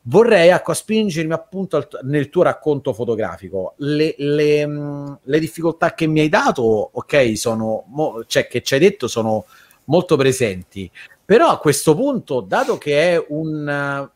[0.08, 3.74] vorrei ecco, spingermi appunto al, nel tuo racconto fotografico.
[3.78, 6.62] Le, le, mm, le, difficoltà che mi hai dato,
[6.94, 9.46] ok, sono, mo, cioè che ci hai detto, sono
[9.86, 10.89] molto presenti.
[11.24, 14.10] Però a questo punto, dato che è un...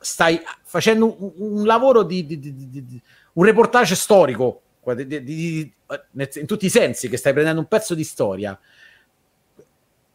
[0.00, 3.00] stai facendo un, un lavoro di, di, di, di
[3.34, 8.58] un reportage storico in tutti i sensi, che stai prendendo un pezzo di storia,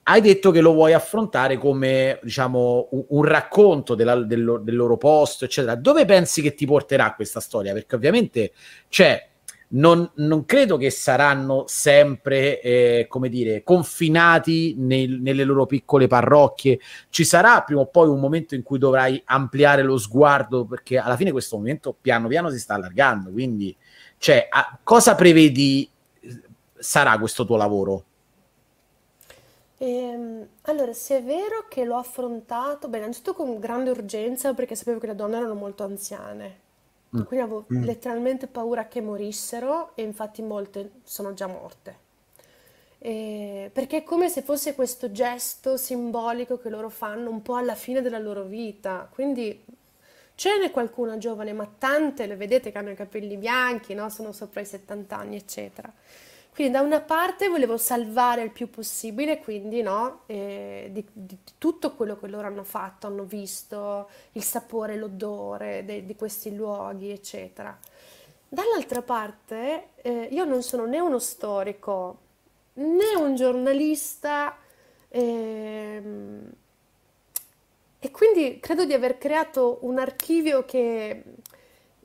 [0.10, 4.96] hai detto che lo vuoi affrontare come diciamo un, un racconto della, del, del, loro
[4.96, 5.76] posto, eccetera.
[5.76, 7.74] Dove pensi che ti porterà questa storia?
[7.74, 8.54] Perché ovviamente
[8.90, 9.26] c'è.
[9.70, 16.80] Non, non, credo che saranno sempre, eh, come dire, confinati nel, nelle loro piccole parrocchie.
[17.10, 21.18] Ci sarà prima o poi un momento in cui dovrai ampliare lo sguardo, perché alla
[21.18, 23.30] fine questo momento piano piano si sta allargando.
[23.30, 23.76] Quindi
[24.18, 25.90] cioè, a, cosa prevedi
[26.78, 28.04] sarà questo tuo lavoro?
[29.80, 35.00] Ehm, allora, se è vero che l'ho affrontato, beh, innanzitutto con grande urgenza perché sapevo
[35.00, 36.60] che le donne erano molto anziane,
[37.14, 37.24] Mm.
[37.24, 37.84] quindi avevo Mm.
[37.84, 42.06] letteralmente paura che morissero e infatti molte sono già morte.
[43.00, 47.76] Eh, perché è come se fosse questo gesto simbolico che loro fanno un po' alla
[47.76, 49.64] fine della loro vita, quindi
[50.36, 54.10] Ce n'è qualcuna giovane, ma tante le vedete che hanno i capelli bianchi, no?
[54.10, 55.92] sono sopra i 70 anni, eccetera.
[56.58, 61.94] Quindi da una parte volevo salvare il più possibile, quindi no, eh, di, di, tutto
[61.94, 67.78] quello che loro hanno fatto, hanno visto, il sapore, l'odore de, di questi luoghi, eccetera.
[68.50, 72.18] Dall'altra parte eh, io non sono né uno storico
[72.74, 74.58] né un giornalista.
[75.10, 76.52] Ehm,
[78.00, 81.24] e quindi credo di aver creato un archivio che,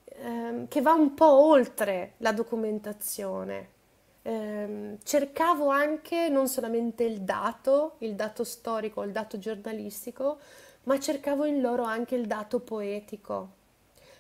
[0.05, 3.81] ehm, che va un po' oltre la documentazione.
[4.23, 10.39] Eh, cercavo anche non solamente il dato, il dato storico, il dato giornalistico,
[10.85, 13.61] ma cercavo in loro anche il dato poetico.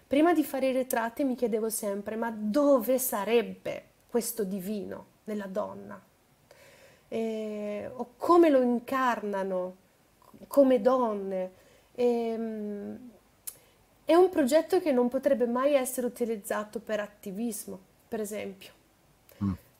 [0.07, 6.01] Prima di fare i ritratti mi chiedevo sempre, ma dove sarebbe questo divino nella donna?
[7.09, 9.77] Eh, o come lo incarnano
[10.49, 11.51] come donne?
[11.95, 13.11] E, ehm,
[14.05, 17.79] è un progetto che non potrebbe mai essere utilizzato per attivismo,
[18.09, 18.81] per esempio.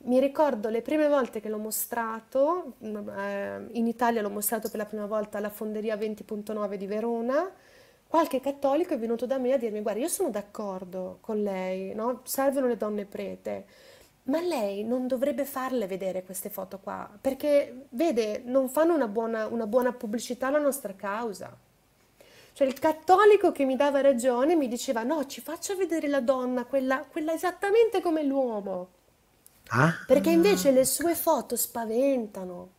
[0.05, 4.77] Mi ricordo le prime volte che l'ho mostrato, mm, eh, in Italia l'ho mostrato per
[4.77, 7.49] la prima volta alla Fonderia 20.9 di Verona,
[8.05, 12.19] qualche cattolico è venuto da me a dirmi guarda io sono d'accordo con lei, no?
[12.25, 13.65] servono le donne prete,
[14.23, 19.47] ma lei non dovrebbe farle vedere queste foto qua, perché vede, non fanno una buona,
[19.47, 21.55] una buona pubblicità alla nostra causa.
[22.51, 26.65] Cioè il cattolico che mi dava ragione mi diceva no, ci faccia vedere la donna,
[26.65, 29.01] quella, quella esattamente come l'uomo.
[29.75, 29.91] Ah.
[30.05, 32.69] Perché invece le sue foto spaventano,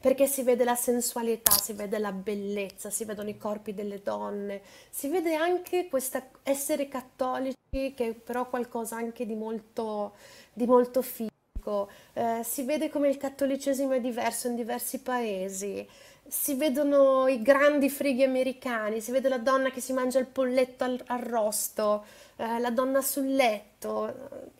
[0.00, 4.60] perché si vede la sensualità, si vede la bellezza, si vedono i corpi delle donne,
[4.90, 10.14] si vede anche questo essere cattolici che è però qualcosa anche di molto,
[10.52, 15.88] di molto figo, eh, si vede come il cattolicesimo è diverso in diversi paesi,
[16.28, 20.96] si vedono i grandi frighi americani, si vede la donna che si mangia il polletto
[21.06, 22.04] arrosto,
[22.36, 24.54] eh, la donna sul letto,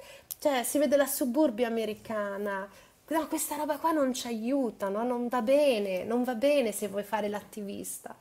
[0.46, 2.68] cioè si vede la suburbia americana.
[3.08, 5.02] No, questa roba qua non ci aiuta, no?
[5.02, 8.16] non va bene, non va bene se vuoi fare l'attivista.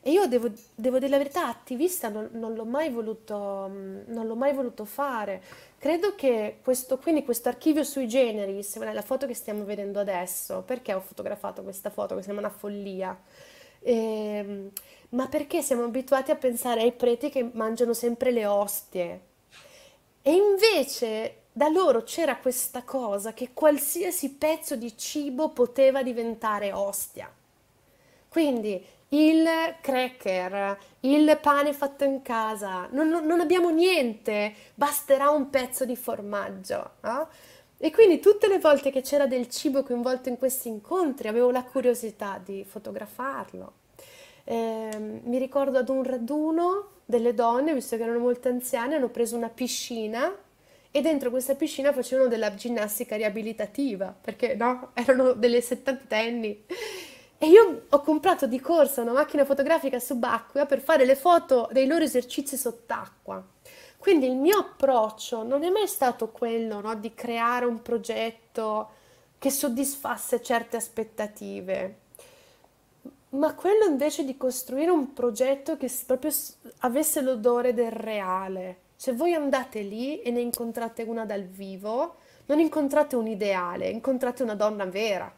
[0.00, 3.68] E io devo, devo dire la verità, attivista non, non, l'ho mai voluto,
[4.06, 5.40] non l'ho mai voluto fare.
[5.78, 10.94] Credo che questo, quindi questo archivio sui generis, la foto che stiamo vedendo adesso, perché
[10.94, 13.16] ho fotografato questa foto che sembra una follia?
[13.80, 14.70] Eh,
[15.10, 19.20] ma perché siamo abituati a pensare ai preti che mangiano sempre le ostie.
[20.22, 27.28] E invece da loro c'era questa cosa che qualsiasi pezzo di cibo poteva diventare ostia.
[28.28, 29.44] Quindi il
[29.80, 36.90] cracker, il pane fatto in casa, non, non abbiamo niente, basterà un pezzo di formaggio.
[37.00, 37.28] No?
[37.76, 41.64] E quindi tutte le volte che c'era del cibo coinvolto in questi incontri avevo la
[41.64, 43.72] curiosità di fotografarlo.
[44.44, 49.36] Eh, mi ricordo ad un raduno delle donne, visto che erano molto anziane, hanno preso
[49.36, 50.32] una piscina
[50.90, 56.64] e dentro questa piscina facevano della ginnastica riabilitativa, perché no, erano delle settantenni
[57.40, 61.86] e io ho comprato di corsa una macchina fotografica subacquea per fare le foto dei
[61.86, 63.44] loro esercizi sott'acqua.
[63.96, 68.90] Quindi il mio approccio non è mai stato quello no, di creare un progetto
[69.38, 71.98] che soddisfasse certe aspettative,
[73.30, 76.32] ma quello invece di costruire un progetto che proprio
[76.78, 78.78] avesse l'odore del reale.
[79.00, 84.42] Se voi andate lì e ne incontrate una dal vivo, non incontrate un ideale, incontrate
[84.42, 85.32] una donna vera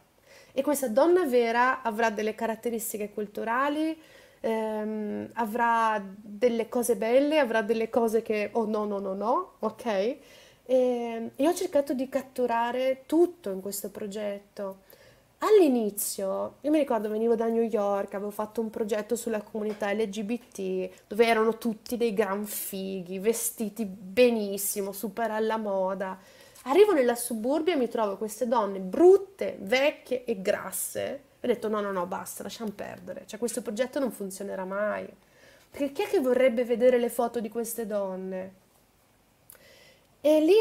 [0.51, 3.95] e questa donna vera avrà delle caratteristiche culturali,
[4.39, 9.85] ehm, avrà delle cose belle, avrà delle cose che oh no, no, no, no, ok?
[9.85, 10.17] E,
[11.35, 14.89] e ho cercato di catturare tutto in questo progetto.
[15.43, 21.07] All'inizio, io mi ricordo venivo da New York, avevo fatto un progetto sulla comunità LGBT
[21.07, 26.19] dove erano tutti dei gran fighi, vestiti benissimo, super alla moda.
[26.63, 31.21] Arrivo nella suburbia e mi trovo queste donne brutte, vecchie e grasse.
[31.41, 33.23] ho detto no, no, no, basta, lasciamo perdere.
[33.25, 35.11] Cioè questo progetto non funzionerà mai.
[35.71, 38.60] Perché chi è che vorrebbe vedere le foto di queste donne?
[40.23, 40.53] E lì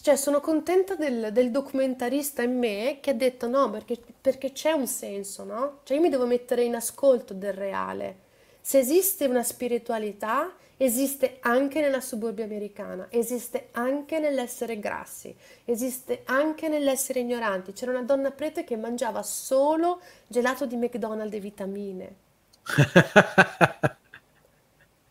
[0.00, 4.70] cioè, sono contenta del, del, documentarista in me che ha detto no, perché, perché c'è
[4.70, 5.80] un senso, no?
[5.82, 8.26] Cioè io mi devo mettere in ascolto del reale.
[8.60, 16.68] Se esiste una spiritualità, esiste anche nella suburbia americana, esiste anche nell'essere grassi, esiste anche
[16.68, 17.72] nell'essere ignoranti.
[17.72, 22.14] C'era una donna prete che mangiava solo gelato di McDonald's e vitamine.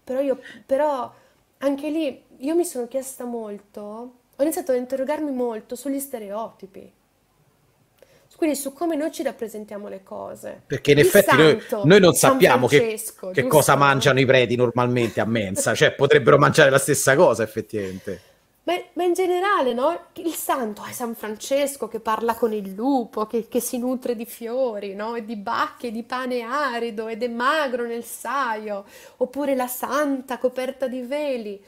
[0.06, 1.14] però, io, però
[1.60, 3.82] anche lì io mi sono chiesta molto,
[4.36, 6.94] ho iniziato ad interrogarmi molto sugli stereotipi.
[8.38, 10.62] Quindi su come noi ci rappresentiamo le cose.
[10.68, 13.02] Perché in Il effetti noi, noi, non sappiamo che,
[13.34, 18.22] che cosa mangiano i preti normalmente a mensa, cioè potrebbero mangiare la stessa cosa effettivamente.
[18.66, 20.08] Ma, ma in generale, no?
[20.14, 24.26] Il santo è San Francesco che parla con il lupo, che, che si nutre di
[24.26, 25.16] fiori, no?
[25.16, 28.86] E di bacche, di pane arido ed è magro nel saio.
[29.18, 31.60] Oppure la santa coperta di veli.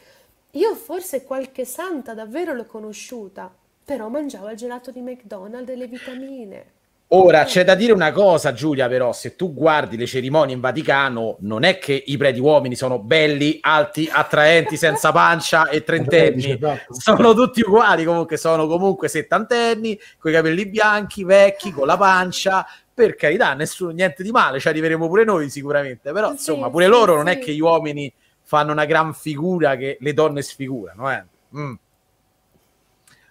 [0.54, 3.54] Io forse qualche santa davvero l'ho conosciuta,
[3.86, 6.66] però mangiava il gelato di McDonald's e le vitamine.
[7.12, 11.38] Ora c'è da dire una cosa, Giulia, però, se tu guardi le cerimonie in Vaticano,
[11.42, 16.94] non è che i preti uomini sono belli, alti, attraenti, senza pancia e trentenni, esatto.
[16.94, 22.66] sono tutti uguali, comunque sono comunque settantenni, con i capelli bianchi, vecchi, con la pancia,
[22.94, 26.92] per carità, nessuno, niente di male, ci arriveremo pure noi sicuramente, però insomma, pure sì,
[26.92, 27.18] loro sì.
[27.18, 28.14] non è che gli uomini
[28.50, 31.24] fanno una gran figura che le donne sfigurano, eh.
[31.56, 31.74] Mm.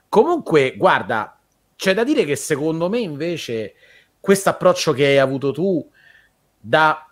[0.09, 1.37] Comunque, guarda,
[1.75, 3.75] c'è da dire che secondo me invece
[4.21, 5.85] questo approccio che hai avuto tu
[6.61, 7.05] da,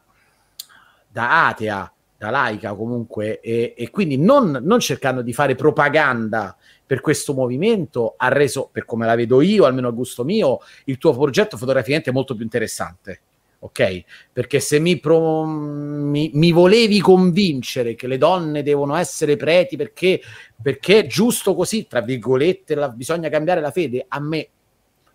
[1.09, 7.01] da atea, da laica comunque, e, e quindi non, non, cercando di fare propaganda per
[7.01, 11.13] questo movimento, ha reso, per come la vedo io, almeno a gusto mio, il tuo
[11.13, 13.23] progetto fotograficamente molto più interessante.
[13.59, 14.05] Ok?
[14.33, 20.21] Perché se mi, pro, mi, mi, volevi convincere che le donne devono essere preti perché,
[20.61, 24.49] perché è giusto così, tra virgolette, la, bisogna cambiare la fede, a me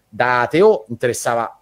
[0.10, 1.62] da ateo interessava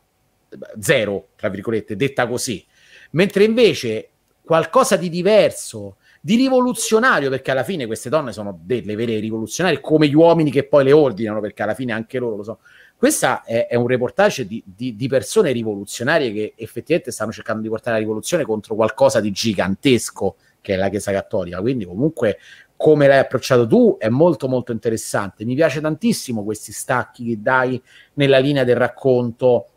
[0.79, 2.65] zero, tra virgolette, detta così.
[3.11, 4.09] Mentre invece
[4.43, 10.07] qualcosa di diverso, di rivoluzionario, perché alla fine queste donne sono delle vere rivoluzionarie, come
[10.07, 12.59] gli uomini che poi le ordinano, perché alla fine anche loro lo so.
[12.99, 17.69] Questo è, è, un reportage di, di, di, persone rivoluzionarie che effettivamente stanno cercando di
[17.69, 21.61] portare la rivoluzione contro qualcosa di gigantesco che è la Chiesa Cattolica.
[21.61, 22.39] Quindi, comunque,
[22.75, 25.45] come l'hai approcciato tu è molto molto interessante.
[25.45, 27.81] Mi piace tantissimo questi stacchi che dai
[28.15, 29.67] nella linea del racconto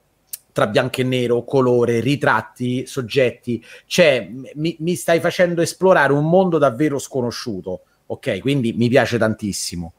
[0.51, 3.65] tra bianco e nero, colore, ritratti, soggetti.
[3.87, 7.83] Cioè, mi, mi stai facendo esplorare un mondo davvero sconosciuto.
[8.07, 9.93] Ok, quindi mi piace tantissimo.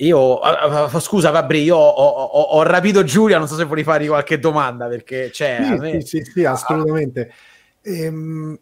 [0.00, 4.06] Io, uh, scusa Fabri, io ho, ho, ho, rapito Giulia, non so se vuoi fare
[4.06, 5.62] qualche domanda, perché c'è...
[5.62, 6.00] Sì, me...
[6.02, 7.32] sì, sì, sì, assolutamente.
[7.80, 8.58] Ehm,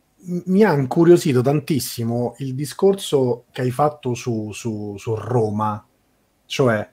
[0.46, 5.84] mi ha incuriosito tantissimo il discorso che hai fatto su, su, su Roma,
[6.46, 6.88] cioè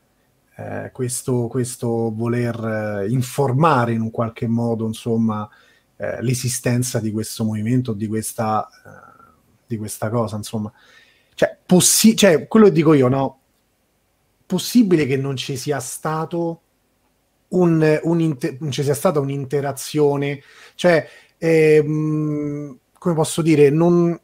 [0.58, 5.48] eh, questo, questo, voler eh, informare in un qualche modo, insomma,
[5.98, 9.34] eh, l'esistenza di questo movimento, di questa, eh,
[9.68, 10.72] di questa cosa, insomma.
[11.34, 13.41] Cioè, possi- cioè, quello che dico io, no?
[14.52, 16.62] Possibile che non ci sia stato
[17.50, 20.42] un, un inter- non ci sia stata un'interazione,
[20.76, 24.20] cioè, ehm, come posso dire, non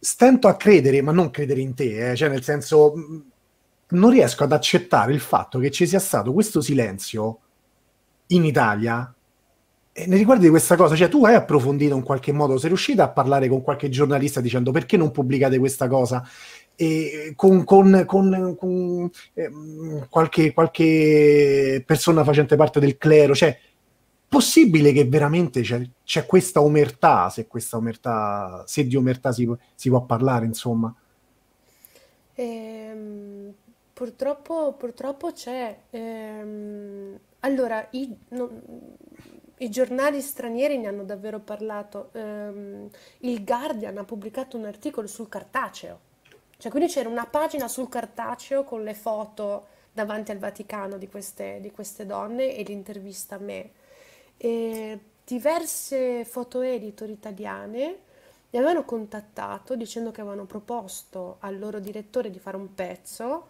[0.00, 2.94] stento a credere, ma non credere in te, eh, cioè nel senso
[3.90, 7.38] non riesco ad accettare il fatto che ci sia stato questo silenzio
[8.28, 9.12] in Italia.
[9.92, 13.04] E nei riguardi di questa cosa, cioè tu hai approfondito in qualche modo, sei riuscita
[13.04, 16.24] a parlare con qualche giornalista dicendo perché non pubblicate questa cosa?
[16.80, 19.50] E con, con, con, con eh,
[20.08, 23.58] qualche, qualche, persona facente parte del clero, cioè
[24.28, 29.88] possibile che veramente c'è, c'è, questa omertà, se questa omertà, se di omertà si, si
[29.88, 30.94] può parlare, insomma.
[32.34, 33.52] Ehm,
[33.92, 35.76] purtroppo, purtroppo c'è.
[35.90, 38.50] Ehm, allora, i, no,
[39.56, 42.10] i, giornali stranieri ne hanno davvero parlato.
[42.12, 42.88] Ehm,
[43.22, 46.06] il Guardian ha pubblicato un articolo sul cartaceo
[46.58, 51.58] cioè, quindi c'era una pagina sul cartaceo con le foto davanti al Vaticano di queste,
[51.60, 53.70] di queste donne e l'intervista a me.
[54.36, 57.98] E diverse foto editor italiane
[58.50, 63.46] mi avevano contattato dicendo che avevano proposto al loro direttore di fare un pezzo,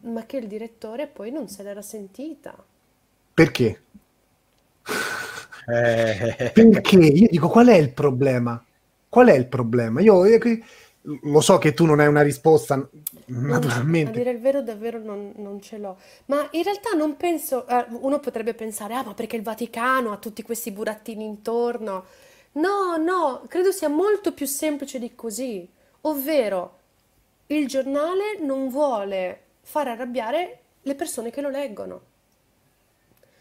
[0.00, 2.54] ma che il direttore poi non se l'era sentita.
[3.34, 3.82] Perché?
[5.68, 6.50] Eh.
[6.54, 6.96] Perché?
[6.96, 8.62] Io dico qual è il problema?
[9.08, 10.00] Qual è il problema?
[10.00, 10.38] Io, io
[11.22, 12.88] lo so che tu non hai una risposta,
[13.26, 14.10] naturalmente.
[14.10, 15.98] A dire il vero, davvero non, non ce l'ho.
[16.26, 20.16] Ma in realtà non penso, eh, uno potrebbe pensare, ah, ma perché il Vaticano ha
[20.16, 22.04] tutti questi burattini intorno?
[22.52, 25.68] No, no, credo sia molto più semplice di così.
[26.02, 26.78] Ovvero,
[27.48, 32.00] il giornale non vuole far arrabbiare le persone che lo leggono.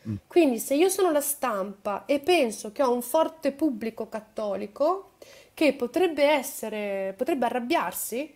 [0.07, 0.15] Mm.
[0.27, 5.11] Quindi se io sono la stampa e penso che ho un forte pubblico cattolico,
[5.53, 8.33] che potrebbe essere, potrebbe arrabbiarsi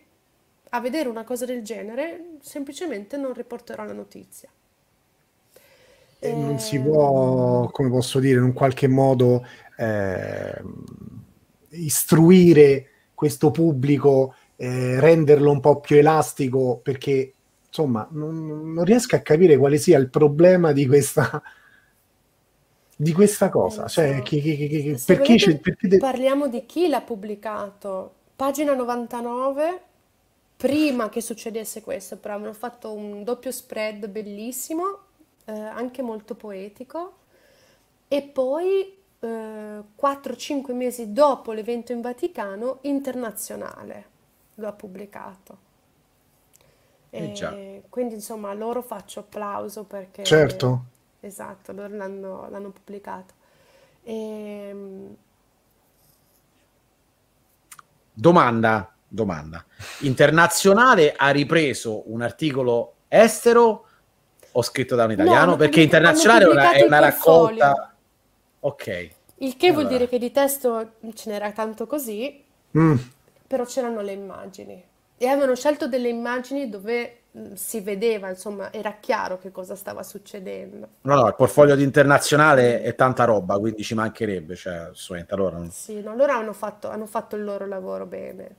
[0.69, 4.49] a vedere una cosa del genere, semplicemente non riporterò la notizia.
[6.21, 9.45] E non si ehm, può, come posso dire, in un qualche modo
[9.77, 10.61] eh,
[11.69, 17.33] istruire questo pubblico, eh, renderlo un po' più elastico, perché
[17.67, 21.41] insomma non, non riesco a capire quale sia il problema di questa
[23.01, 23.87] di questa cosa.
[23.87, 28.15] Cioè, chi, chi, chi, perché, c'è, perché de- parliamo di chi l'ha pubblicato.
[28.35, 29.81] Pagina 99,
[30.57, 34.97] prima che succedesse questo, però hanno fatto un doppio spread bellissimo,
[35.45, 37.13] eh, anche molto poetico,
[38.09, 44.07] e poi eh, 4-5 mesi dopo l'evento in Vaticano, internazionale
[44.55, 45.67] lo ha pubblicato.
[47.11, 50.83] Eh, quindi insomma a loro faccio applauso perché certo
[51.21, 53.33] esatto, loro l'hanno, l'hanno pubblicato.
[54.03, 54.13] E...
[54.69, 55.15] Ehm,
[58.13, 59.63] domanda, domanda.
[59.99, 63.85] Internazionale ha ripreso un articolo estero
[64.51, 65.51] o scritto da un italiano?
[65.51, 67.93] No, perché internazionale è una, è una raccolta...
[68.61, 69.09] Ok.
[69.41, 69.81] Il che allora.
[69.83, 72.43] vuol dire che di testo ce n'era tanto così,
[72.77, 72.95] mm.
[73.47, 74.83] però c'erano le immagini.
[75.17, 77.18] E avevano scelto delle immagini dove
[77.53, 80.87] si vedeva, insomma, era chiaro che cosa stava succedendo.
[81.01, 85.69] No, no, il portfolio di internazionale è tanta roba, quindi ci mancherebbe, cioè, assolutamente allora.
[85.69, 88.55] Sì, no, loro hanno fatto, hanno fatto il loro lavoro bene.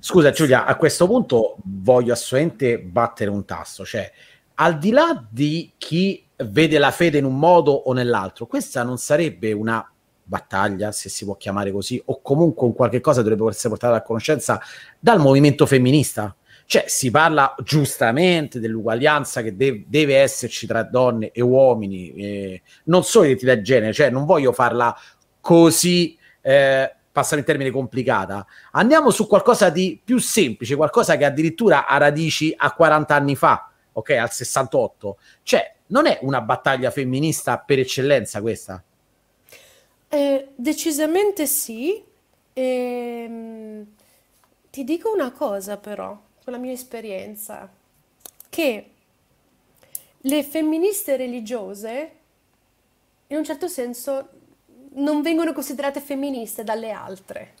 [0.00, 4.10] Scusa Giulia, a questo punto voglio assolutamente battere un tasto, cioè
[4.58, 8.46] al di là di chi vede la fede in un modo o nell'altro.
[8.46, 9.90] Questa non sarebbe una
[10.22, 14.02] battaglia, se si può chiamare così, o comunque un qualche cosa dovrebbe essere portata a
[14.02, 14.60] conoscenza
[14.98, 16.34] dal movimento femminista.
[16.66, 23.04] Cioè, si parla giustamente dell'uguaglianza che de- deve esserci tra donne e uomini, eh, non
[23.04, 24.94] solo identità di genere, cioè non voglio farla
[25.40, 28.44] così, eh, passare in termini complicata.
[28.72, 33.70] Andiamo su qualcosa di più semplice, qualcosa che addirittura ha radici a 40 anni fa,
[33.92, 35.18] ok, al 68.
[35.42, 38.82] Cioè, non è una battaglia femminista per eccellenza questa?
[40.08, 42.02] Eh, decisamente sì.
[42.52, 43.86] Ehm,
[44.70, 47.68] ti dico una cosa però, con la mia esperienza,
[48.48, 48.90] che
[50.16, 52.10] le femministe religiose,
[53.26, 54.28] in un certo senso,
[54.90, 57.54] non vengono considerate femministe dalle altre.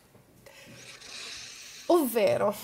[1.86, 2.54] Ovvero,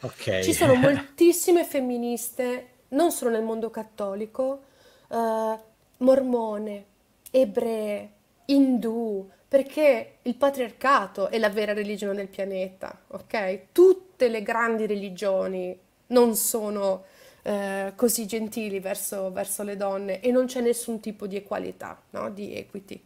[0.00, 0.42] okay.
[0.42, 4.62] ci sono moltissime femministe, non solo nel mondo cattolico,
[5.08, 5.60] uh,
[5.98, 6.84] mormone,
[7.30, 8.12] ebree,
[8.46, 13.68] indù, perché il patriarcato è la vera religione del pianeta, ok?
[13.72, 15.74] Tutte le grandi religioni
[16.08, 17.04] non sono
[17.40, 22.28] eh, così gentili verso, verso, le donne e non c'è nessun tipo di equalità, no?
[22.28, 23.02] di equity.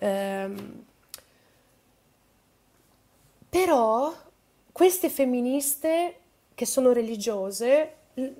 [0.00, 0.84] Um,
[3.48, 4.14] però
[4.72, 6.16] queste femministe
[6.54, 7.94] che sono religiose,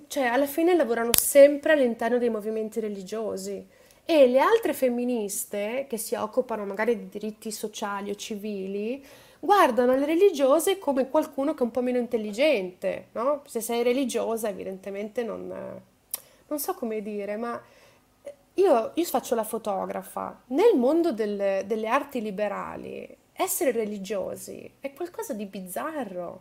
[0.09, 3.67] cioè alla fine lavorano sempre all'interno dei movimenti religiosi
[4.07, 9.05] e le altre femministe che si occupano magari di diritti sociali o civili
[9.41, 13.43] guardano le religiose come qualcuno che è un po' meno intelligente, no?
[13.47, 15.53] Se sei religiosa evidentemente non,
[16.47, 17.61] non so come dire, ma
[18.55, 20.43] io, io faccio la fotografa.
[20.47, 26.41] Nel mondo del, delle arti liberali, essere religiosi è qualcosa di bizzarro.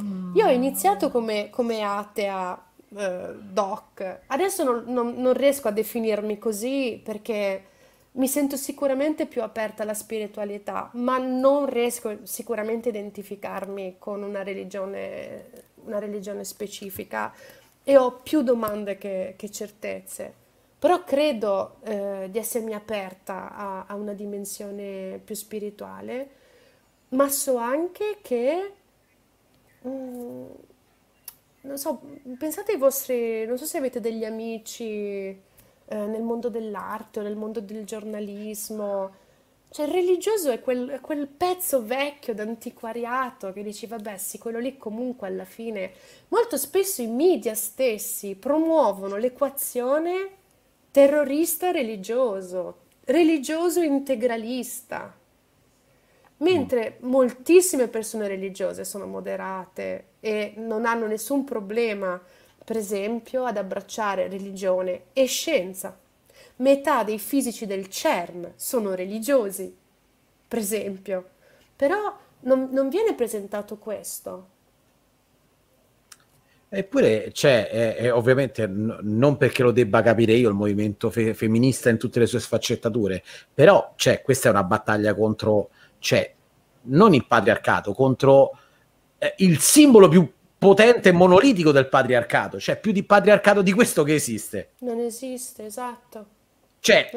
[0.00, 0.36] Mm.
[0.36, 6.38] Io ho iniziato come, come atea eh, doc, adesso non, non, non riesco a definirmi
[6.38, 7.64] così perché
[8.12, 14.42] mi sento sicuramente più aperta alla spiritualità, ma non riesco sicuramente a identificarmi con una
[14.42, 17.32] religione, una religione specifica
[17.82, 20.40] e ho più domande che, che certezze.
[20.78, 26.28] Però credo eh, di essermi aperta a, a, una dimensione più spirituale,
[27.10, 28.72] ma so anche che,
[29.86, 30.46] mm,
[31.62, 32.00] non so,
[32.38, 35.40] pensate ai vostri, non so se avete degli amici eh,
[35.88, 39.20] nel mondo dell'arte o nel mondo del giornalismo,
[39.72, 44.76] cioè il religioso è quel, quel pezzo vecchio d'antiquariato che dici, vabbè, sì, quello lì
[44.76, 45.92] comunque alla fine...
[46.28, 50.30] Molto spesso i media stessi promuovono l'equazione
[50.90, 55.14] terrorista religioso, religioso integralista,
[56.38, 62.20] mentre moltissime persone religiose sono moderate e non hanno nessun problema,
[62.64, 65.98] per esempio, ad abbracciare religione e scienza
[66.56, 69.74] metà dei fisici del CERN sono religiosi,
[70.48, 71.30] per esempio,
[71.76, 74.48] però non, non viene presentato questo.
[76.74, 81.34] Eppure c'è, eh, eh, ovviamente n- non perché lo debba capire io il movimento fe-
[81.34, 85.68] femminista in tutte le sue sfaccettature, però c'è, questa è una battaglia contro,
[85.98, 86.32] c'è
[86.84, 88.52] non il patriarcato, contro
[89.22, 94.02] eh, il simbolo più potente e monolitico del patriarcato, cioè più di patriarcato di questo
[94.02, 94.70] che esiste.
[94.80, 96.26] Non esiste, esatto.
[96.80, 97.08] Cioè,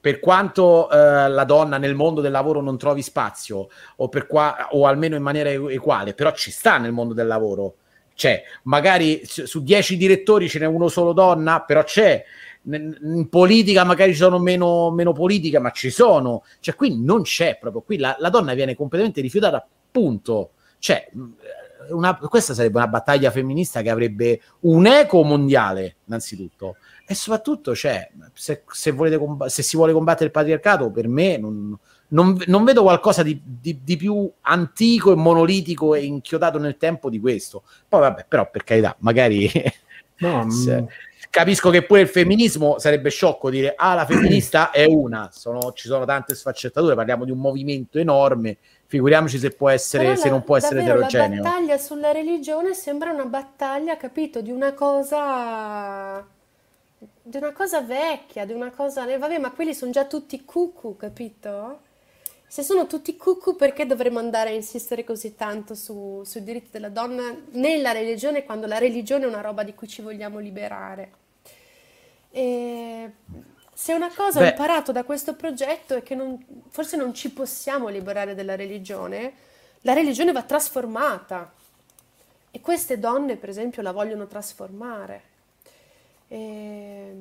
[0.00, 4.86] per quanto uh, la donna nel mondo del lavoro non trovi spazio, o, qua- o
[4.86, 7.74] almeno in maniera equale, però ci sta nel mondo del lavoro.
[8.14, 12.24] Cioè, magari su dieci direttori ce n'è uno solo donna, però c'è.
[12.62, 16.44] In politica magari ci sono meno, meno politica, ma ci sono.
[16.60, 17.82] Cioè, qui non c'è proprio.
[17.82, 20.52] Qui la, la donna viene completamente rifiutata, punto.
[20.80, 21.08] Cioè,
[21.90, 26.76] una, questa sarebbe una battaglia femminista che avrebbe un eco mondiale, innanzitutto.
[27.06, 31.76] E soprattutto cioè, se, se, comb- se, si vuole combattere il patriarcato per me non,
[32.08, 37.10] non, non vedo qualcosa di, di, di, più antico e monolitico e inchiodato nel tempo
[37.10, 37.62] di questo.
[37.88, 39.50] Poi vabbè però per carità magari
[40.18, 40.84] no, se, mm.
[41.30, 45.88] capisco che pure il femminismo sarebbe sciocco dire ah la femminista è una sono, ci
[45.88, 48.58] sono tante sfaccettature parliamo di un movimento enorme
[48.90, 53.24] figuriamoci se può essere se non può essere eterogeneo la battaglia sulla religione sembra una
[53.24, 56.26] battaglia capito di una cosa
[57.22, 59.04] di una cosa vecchia, di una cosa...
[59.04, 61.82] Vabbè, ma quelli sono già tutti cucù, capito?
[62.46, 66.88] Se sono tutti cucù, perché dovremmo andare a insistere così tanto su, sui diritti della
[66.88, 71.12] donna nella religione, quando la religione è una roba di cui ci vogliamo liberare?
[72.32, 73.10] E
[73.80, 74.44] se una cosa Beh.
[74.44, 79.32] ho imparato da questo progetto è che non, forse non ci possiamo liberare dalla religione,
[79.80, 81.50] la religione va trasformata.
[82.50, 85.22] E queste donne, per esempio, la vogliono trasformare.
[86.28, 87.14] E,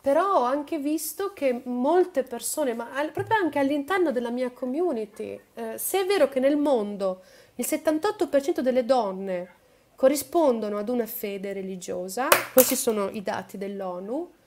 [0.00, 5.76] però ho anche visto che molte persone, ma proprio anche all'interno della mia community, eh,
[5.76, 7.20] se è vero che nel mondo
[7.56, 9.56] il 78% delle donne
[9.94, 14.40] corrispondono ad una fede religiosa, questi sono i dati dell'ONU,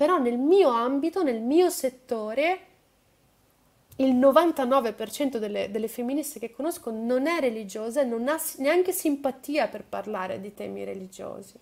[0.00, 2.60] però nel mio ambito, nel mio settore,
[3.96, 9.68] il 99% delle, delle, femministe che conosco non è religiosa e non ha neanche simpatia
[9.68, 11.52] per parlare di temi religiosi.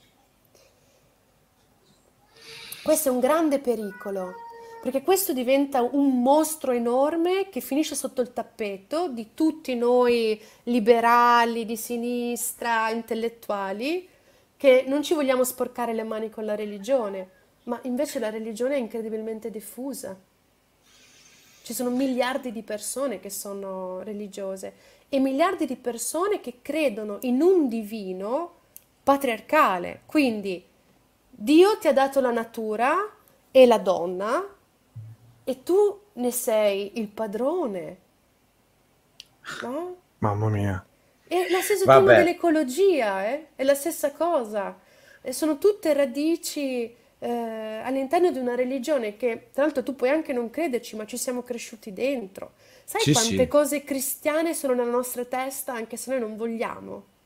[2.84, 4.34] Questo è un grande pericolo,
[4.82, 11.64] perché questo diventa un mostro enorme che finisce sotto il tappeto di tutti noi liberali,
[11.64, 14.08] di sinistra, intellettuali,
[14.56, 17.30] che non ci vogliamo sporcare le mani con la religione,
[17.68, 20.18] ma invece la religione è incredibilmente diffusa.
[21.62, 24.72] Ci sono miliardi di persone che sono religiose
[25.10, 28.54] e miliardi di persone che credono in un divino
[29.02, 30.02] patriarcale.
[30.06, 30.64] Quindi
[31.28, 32.96] Dio ti ha dato la natura
[33.50, 34.42] e la donna
[35.44, 37.98] e tu ne sei il padrone.
[39.62, 39.96] No?
[40.18, 40.86] Mamma mia.
[41.26, 43.48] È la stessa cosa dell'ecologia, eh?
[43.54, 44.78] è la stessa cosa.
[45.20, 50.32] E sono tutte radici eh, all'interno di una religione che tra l'altro tu puoi anche
[50.32, 52.52] non crederci, ma ci siamo cresciuti dentro.
[52.84, 53.48] Sai sì, quante sì.
[53.48, 57.16] cose cristiane sono nella nostra testa anche se noi non vogliamo?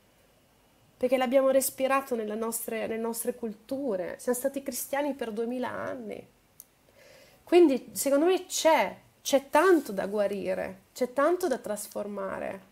[0.97, 6.25] Perché l'abbiamo respirato nelle nostre, nelle nostre culture, siamo stati cristiani per duemila anni.
[7.43, 12.71] Quindi secondo me c'è, c'è tanto da guarire, c'è tanto da trasformare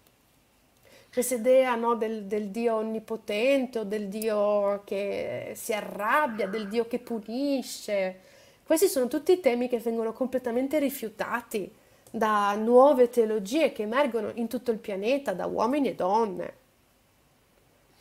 [1.11, 6.87] questa idea no, del, del, Dio onnipotente o del Dio che si arrabbia, del Dio
[6.87, 8.19] che punisce.
[8.63, 11.69] Questi sono tutti temi che vengono completamente rifiutati
[12.09, 16.53] da nuove teologie che emergono in tutto il pianeta, da uomini e donne.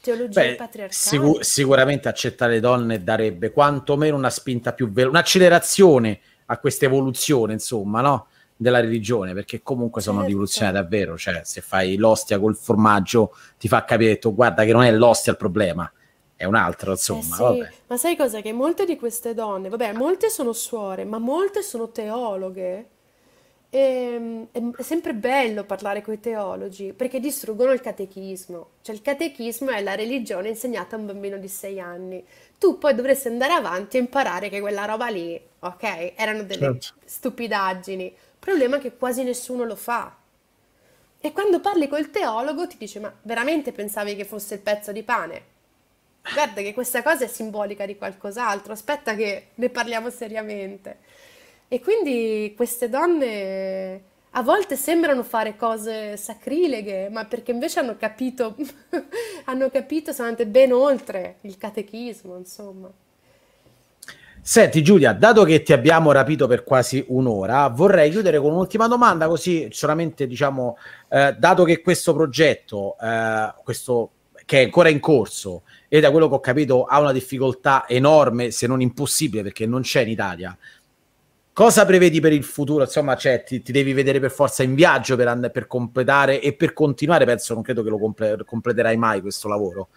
[0.01, 0.93] Teologia Beh, patriarcale.
[0.93, 7.55] Sicur- sicuramente accettare le donne darebbe quantomeno una spinta più veloce, un'accelerazione a questa evoluzione,
[7.55, 8.29] insomma, no?
[8.61, 10.29] Della religione, perché comunque sono certo.
[10.29, 14.83] rivoluzionari davvero, cioè se fai l'ostia col formaggio ti fa capire tu guarda che non
[14.83, 15.91] è l'ostia il problema,
[16.37, 17.53] è un altro, insomma.
[17.53, 17.79] Eh sì.
[17.87, 18.43] Ma sai cosa?
[18.43, 22.87] Che molte di queste donne, vabbè, molte sono suore, ma molte sono teologhe.
[23.71, 28.69] E, ehm, è, sempre bello parlare con i teologi perché distruggono il catechismo.
[28.83, 32.23] Cioè il catechismo è la religione insegnata a un bambino di sei anni.
[32.59, 36.95] Tu poi dovresti andare avanti e imparare che quella roba lì, ok, erano delle certo.
[37.07, 40.17] stupidaggini problema è che quasi nessuno lo fa.
[41.21, 45.05] E quando parli col teologo ti dice: Ma veramente pensavi che fosse il pezzo di
[45.05, 45.45] pane?
[46.35, 50.99] Guarda che questa cosa è simbolica di qualcos'altro, aspetta che ne parliamo seriamente.
[51.69, 58.57] E quindi queste donne a volte sembrano fare cose sacrileghe, ma perché invece hanno capito,
[59.47, 62.91] hanno capito, sono andate ben oltre il catechismo, insomma.
[64.43, 69.29] Senti Giulia, dato che ti abbiamo rapito per quasi un'ora, vorrei chiudere con un'ultima domanda,
[69.29, 70.79] così solamente diciamo,
[71.09, 74.11] eh, dato che questo progetto, eh, questo,
[74.47, 78.51] che è ancora in corso e da quello che ho capito ha una difficoltà enorme,
[78.51, 80.57] se non impossibile, perché non c'è in Italia,
[81.53, 82.85] cosa prevedi per il futuro?
[82.85, 86.55] Insomma, cioè, ti, ti devi vedere per forza in viaggio per, and- per, completare e
[86.55, 89.89] per continuare, penso, non credo che lo comple- completerai mai questo lavoro,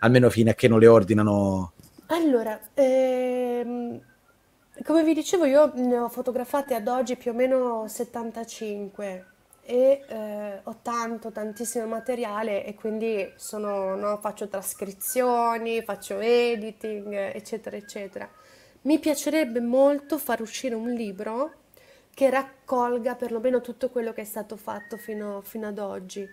[0.00, 1.72] almeno fino a che non le ordinano
[2.12, 4.00] allora, ehm,
[4.84, 9.26] come vi dicevo, io ne ho fotografate ad oggi più o meno 75
[9.62, 17.76] e eh, ho tanto, tantissimo materiale e quindi sono, no, faccio trascrizioni, faccio editing, eccetera,
[17.76, 18.28] eccetera.
[18.82, 21.60] Mi piacerebbe molto far uscire un libro
[22.14, 26.28] che raccolga perlomeno tutto quello che è stato fatto fino, fino ad oggi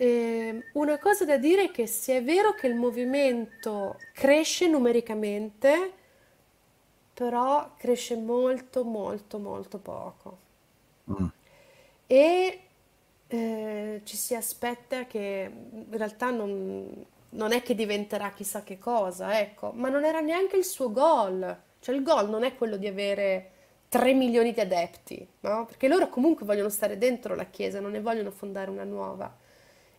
[0.00, 5.92] eh, una cosa da dire è che se è vero che il movimento cresce numericamente,
[7.12, 10.38] però cresce molto, molto, molto poco.
[11.10, 11.26] Mm.
[12.06, 12.60] E
[13.26, 19.40] eh, ci si aspetta che in realtà non, non, è che diventerà chissà che cosa,
[19.40, 21.60] ecco, ma non era neanche il suo goal.
[21.80, 23.50] Cioè il goal non è quello di avere
[23.88, 25.66] 3 milioni di adepti, no?
[25.66, 29.46] Perché loro comunque vogliono stare dentro la Chiesa, non ne vogliono fondare una nuova.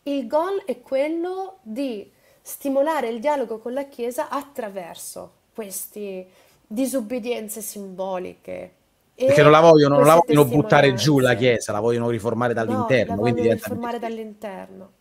[0.04, 2.10] Il goal è quello di
[2.42, 6.28] stimolare il dialogo con la Chiesa attraverso queste
[6.66, 8.74] disobbedienze simboliche.
[9.14, 13.16] Perché non la vogliono, non la vogliono buttare giù la Chiesa, la vogliono riformare dall'interno.
[13.16, 14.92] No, la vogliono riformare dall'interno.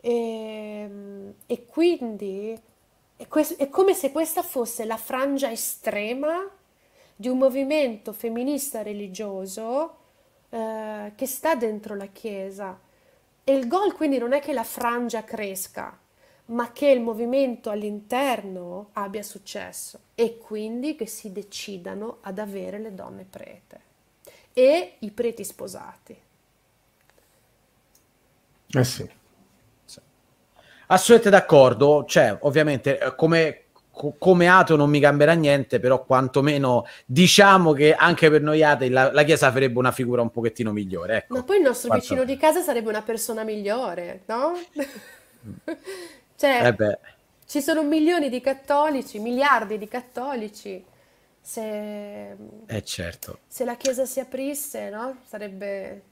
[0.00, 2.58] E, ehm, e quindi
[3.16, 3.26] è,
[3.56, 6.48] è come se questa fosse la frangia estrema
[7.16, 9.96] di un movimento femminista religioso
[10.50, 12.78] eh, che sta dentro la Chiesa
[13.44, 15.98] e il goal quindi non è che la frangia cresca,
[16.46, 22.94] ma che il movimento all'interno abbia successo e quindi che si decidano ad avere le
[22.94, 23.80] donne prete
[24.52, 26.16] e i preti sposati.
[28.66, 29.08] Eh sì.
[30.86, 33.14] Assolutamente d'accordo, cioè ovviamente eh,
[33.94, 38.90] come, come ateo non mi cambierà niente, però quantomeno diciamo che anche per noi atei
[38.90, 41.16] la, la Chiesa farebbe una figura un pochettino migliore.
[41.16, 41.34] Ecco.
[41.34, 42.06] Ma poi il nostro Quanto...
[42.06, 44.52] vicino di casa sarebbe una persona migliore, no?
[46.36, 46.98] cioè, eh
[47.46, 50.84] ci sono milioni di cattolici, miliardi di cattolici.
[51.40, 52.36] Se,
[52.66, 53.40] eh certo.
[53.46, 55.18] se la Chiesa si aprisse, no?
[55.24, 56.02] Sarebbe,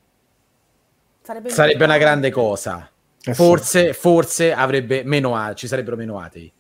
[1.22, 2.88] sarebbe, sarebbe una grande cosa.
[3.24, 3.98] Eh forse, sì.
[3.98, 6.52] forse avrebbe meno, ci sarebbero meno atei.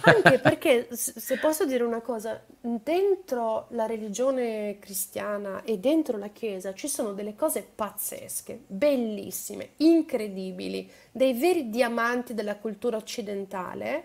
[0.00, 6.74] Anche perché, se posso dire una cosa, dentro la religione cristiana e dentro la Chiesa
[6.74, 14.04] ci sono delle cose pazzesche, bellissime, incredibili, dei veri diamanti della cultura occidentale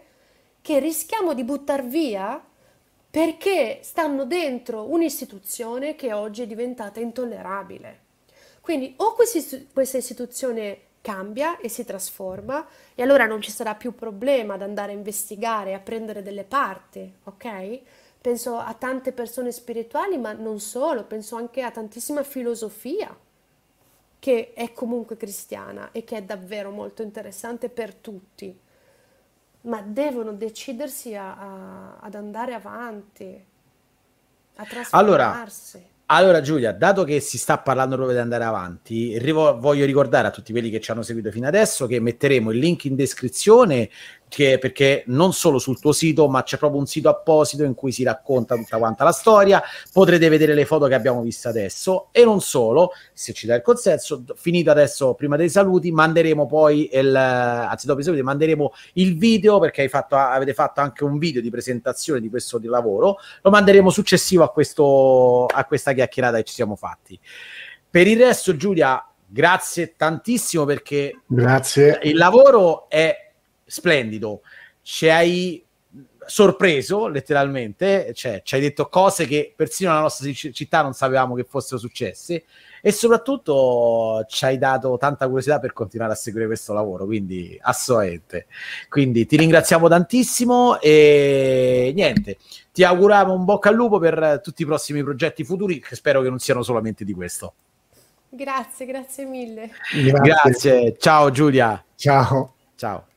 [0.62, 2.44] che rischiamo di buttare via
[3.10, 8.06] perché stanno dentro un'istituzione che oggi è diventata intollerabile.
[8.60, 14.56] Quindi o questa istituzione cambia e si trasforma e allora non ci sarà più problema
[14.56, 17.80] ad andare a investigare, a prendere delle parti, ok?
[18.20, 23.16] Penso a tante persone spirituali, ma non solo, penso anche a tantissima filosofia
[24.20, 28.60] che è comunque cristiana e che è davvero molto interessante per tutti,
[29.62, 33.46] ma devono decidersi a, a, ad andare avanti,
[34.56, 34.96] a trasformarsi.
[34.96, 35.48] Allora,
[36.10, 40.32] allora Giulia, dato che si sta parlando proprio di andare avanti, rivo- voglio ricordare a
[40.32, 43.90] tutti quelli che ci hanno seguito fino adesso che metteremo il link in descrizione
[44.30, 47.92] che, perché non solo sul tuo sito, ma c'è proprio un sito apposito in cui
[47.92, 49.62] si racconta tutta quanta la storia.
[49.92, 53.64] Potrete vedere le foto che abbiamo visto adesso e non solo, se ci dai il
[53.64, 59.18] consenso, finito adesso prima dei saluti, manderemo poi il anzi dopo i saluti manderemo il
[59.18, 63.50] video perché fatto, avete fatto anche un video di presentazione di questo di lavoro, lo
[63.50, 67.20] manderemo successivo a, questo, a questa chiacchierata che ci siamo fatti.
[67.90, 72.00] Per il resto Giulia, grazie tantissimo perché grazie.
[72.04, 73.27] il lavoro è
[73.68, 74.42] splendido,
[74.82, 75.64] ci hai
[76.28, 81.46] sorpreso letteralmente, cioè ci hai detto cose che persino nella nostra città non sapevamo che
[81.46, 82.44] fossero successe
[82.82, 88.48] e soprattutto ci hai dato tanta curiosità per continuare a seguire questo lavoro, quindi assolutamente.
[88.90, 92.38] Quindi ti ringraziamo tantissimo e niente,
[92.72, 96.30] ti auguriamo un bocca al lupo per tutti i prossimi progetti futuri che spero che
[96.30, 97.54] non siano solamente di questo.
[98.30, 99.72] Grazie, grazie mille.
[99.92, 100.98] Grazie, grazie.
[100.98, 101.84] ciao Giulia.
[101.96, 102.54] Ciao.
[102.76, 103.08] Ciao.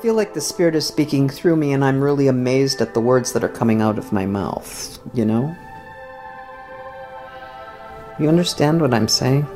[0.00, 3.32] Feel like the Spirit is speaking through me, and I'm really amazed at the words
[3.32, 5.54] that are coming out of my mouth, you know?
[8.18, 9.46] You understand what I'm saying?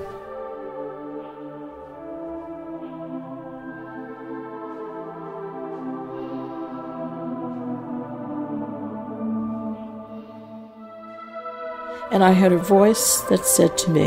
[12.10, 14.04] And I heard a voice that said to me,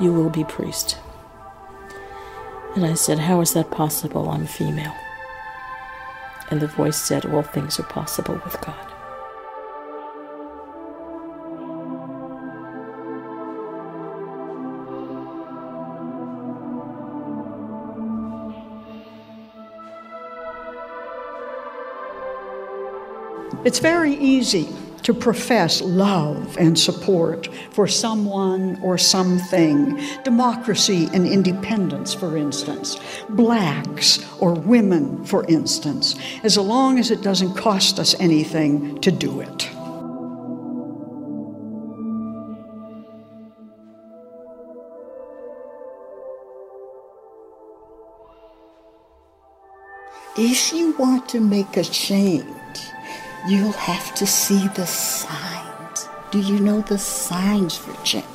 [0.00, 0.96] You will be priest.
[2.74, 4.30] And I said, How is that possible?
[4.30, 4.94] I'm female.
[6.50, 8.86] And the voice said, All things are possible with God.
[23.64, 24.74] It's very easy
[25.10, 32.96] to profess love and support for someone or something, democracy and independence, for instance,
[33.30, 39.40] blacks or women, for instance, as long as it doesn't cost us anything to do
[39.40, 39.68] it.
[50.38, 52.59] If you want to make a change,
[53.48, 56.08] You'll have to see the signs.
[56.30, 58.26] Do you know the signs for change?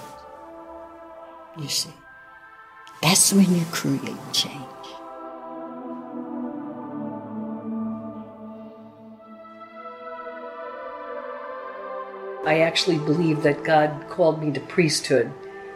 [1.58, 1.94] You see,
[3.02, 4.64] that's when you create change.
[12.46, 15.32] I actually believe that God called me to priesthood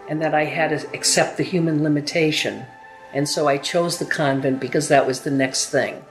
[0.08, 2.66] and that I had to accept the human limitation.
[3.14, 6.04] And so I chose the convent because that was the next thing.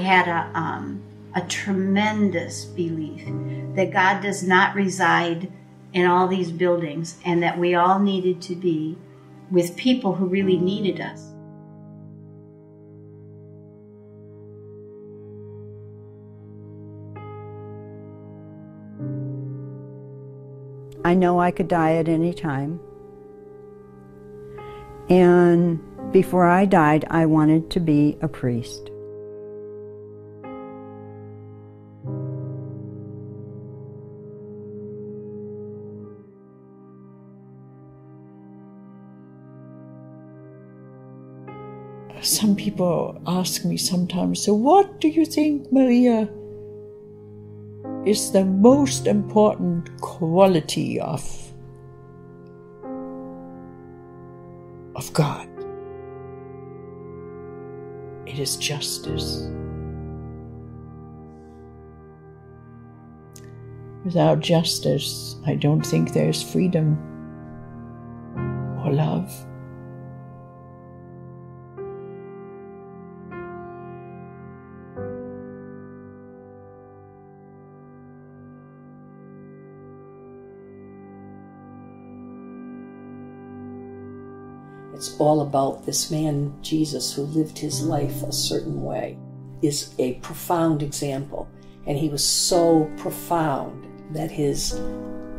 [0.00, 1.02] Had a, um,
[1.34, 3.24] a tremendous belief
[3.76, 5.50] that God does not reside
[5.92, 8.96] in all these buildings and that we all needed to be
[9.50, 11.26] with people who really needed us.
[21.04, 22.78] I know I could die at any time.
[25.08, 25.80] And
[26.12, 28.89] before I died, I wanted to be a priest.
[42.22, 46.28] Some people ask me sometimes, so what do you think, Maria,
[48.04, 51.22] is the most important quality of,
[54.94, 55.48] of God?
[58.26, 59.48] It is justice.
[64.04, 67.09] Without justice, I don't think there's freedom
[85.20, 89.18] all about this man, Jesus, who lived his life a certain way,
[89.62, 91.48] is a profound example.
[91.86, 94.80] And he was so profound that his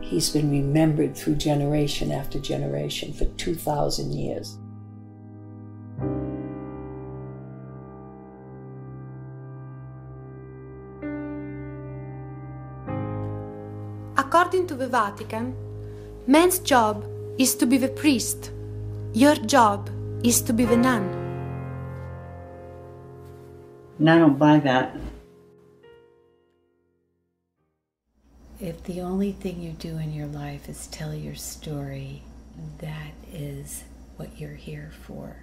[0.01, 4.57] he's been remembered through generation after generation for 2,000 years.
[14.17, 15.55] According to the Vatican,
[16.27, 17.05] man's job
[17.37, 18.51] is to be the priest.
[19.13, 19.89] Your job
[20.23, 21.03] is to be the nun.
[23.99, 24.95] And I don't buy that.
[28.61, 32.23] If the only thing you do in your life is tell your story,
[32.77, 33.83] that is
[34.15, 35.35] what you're here for.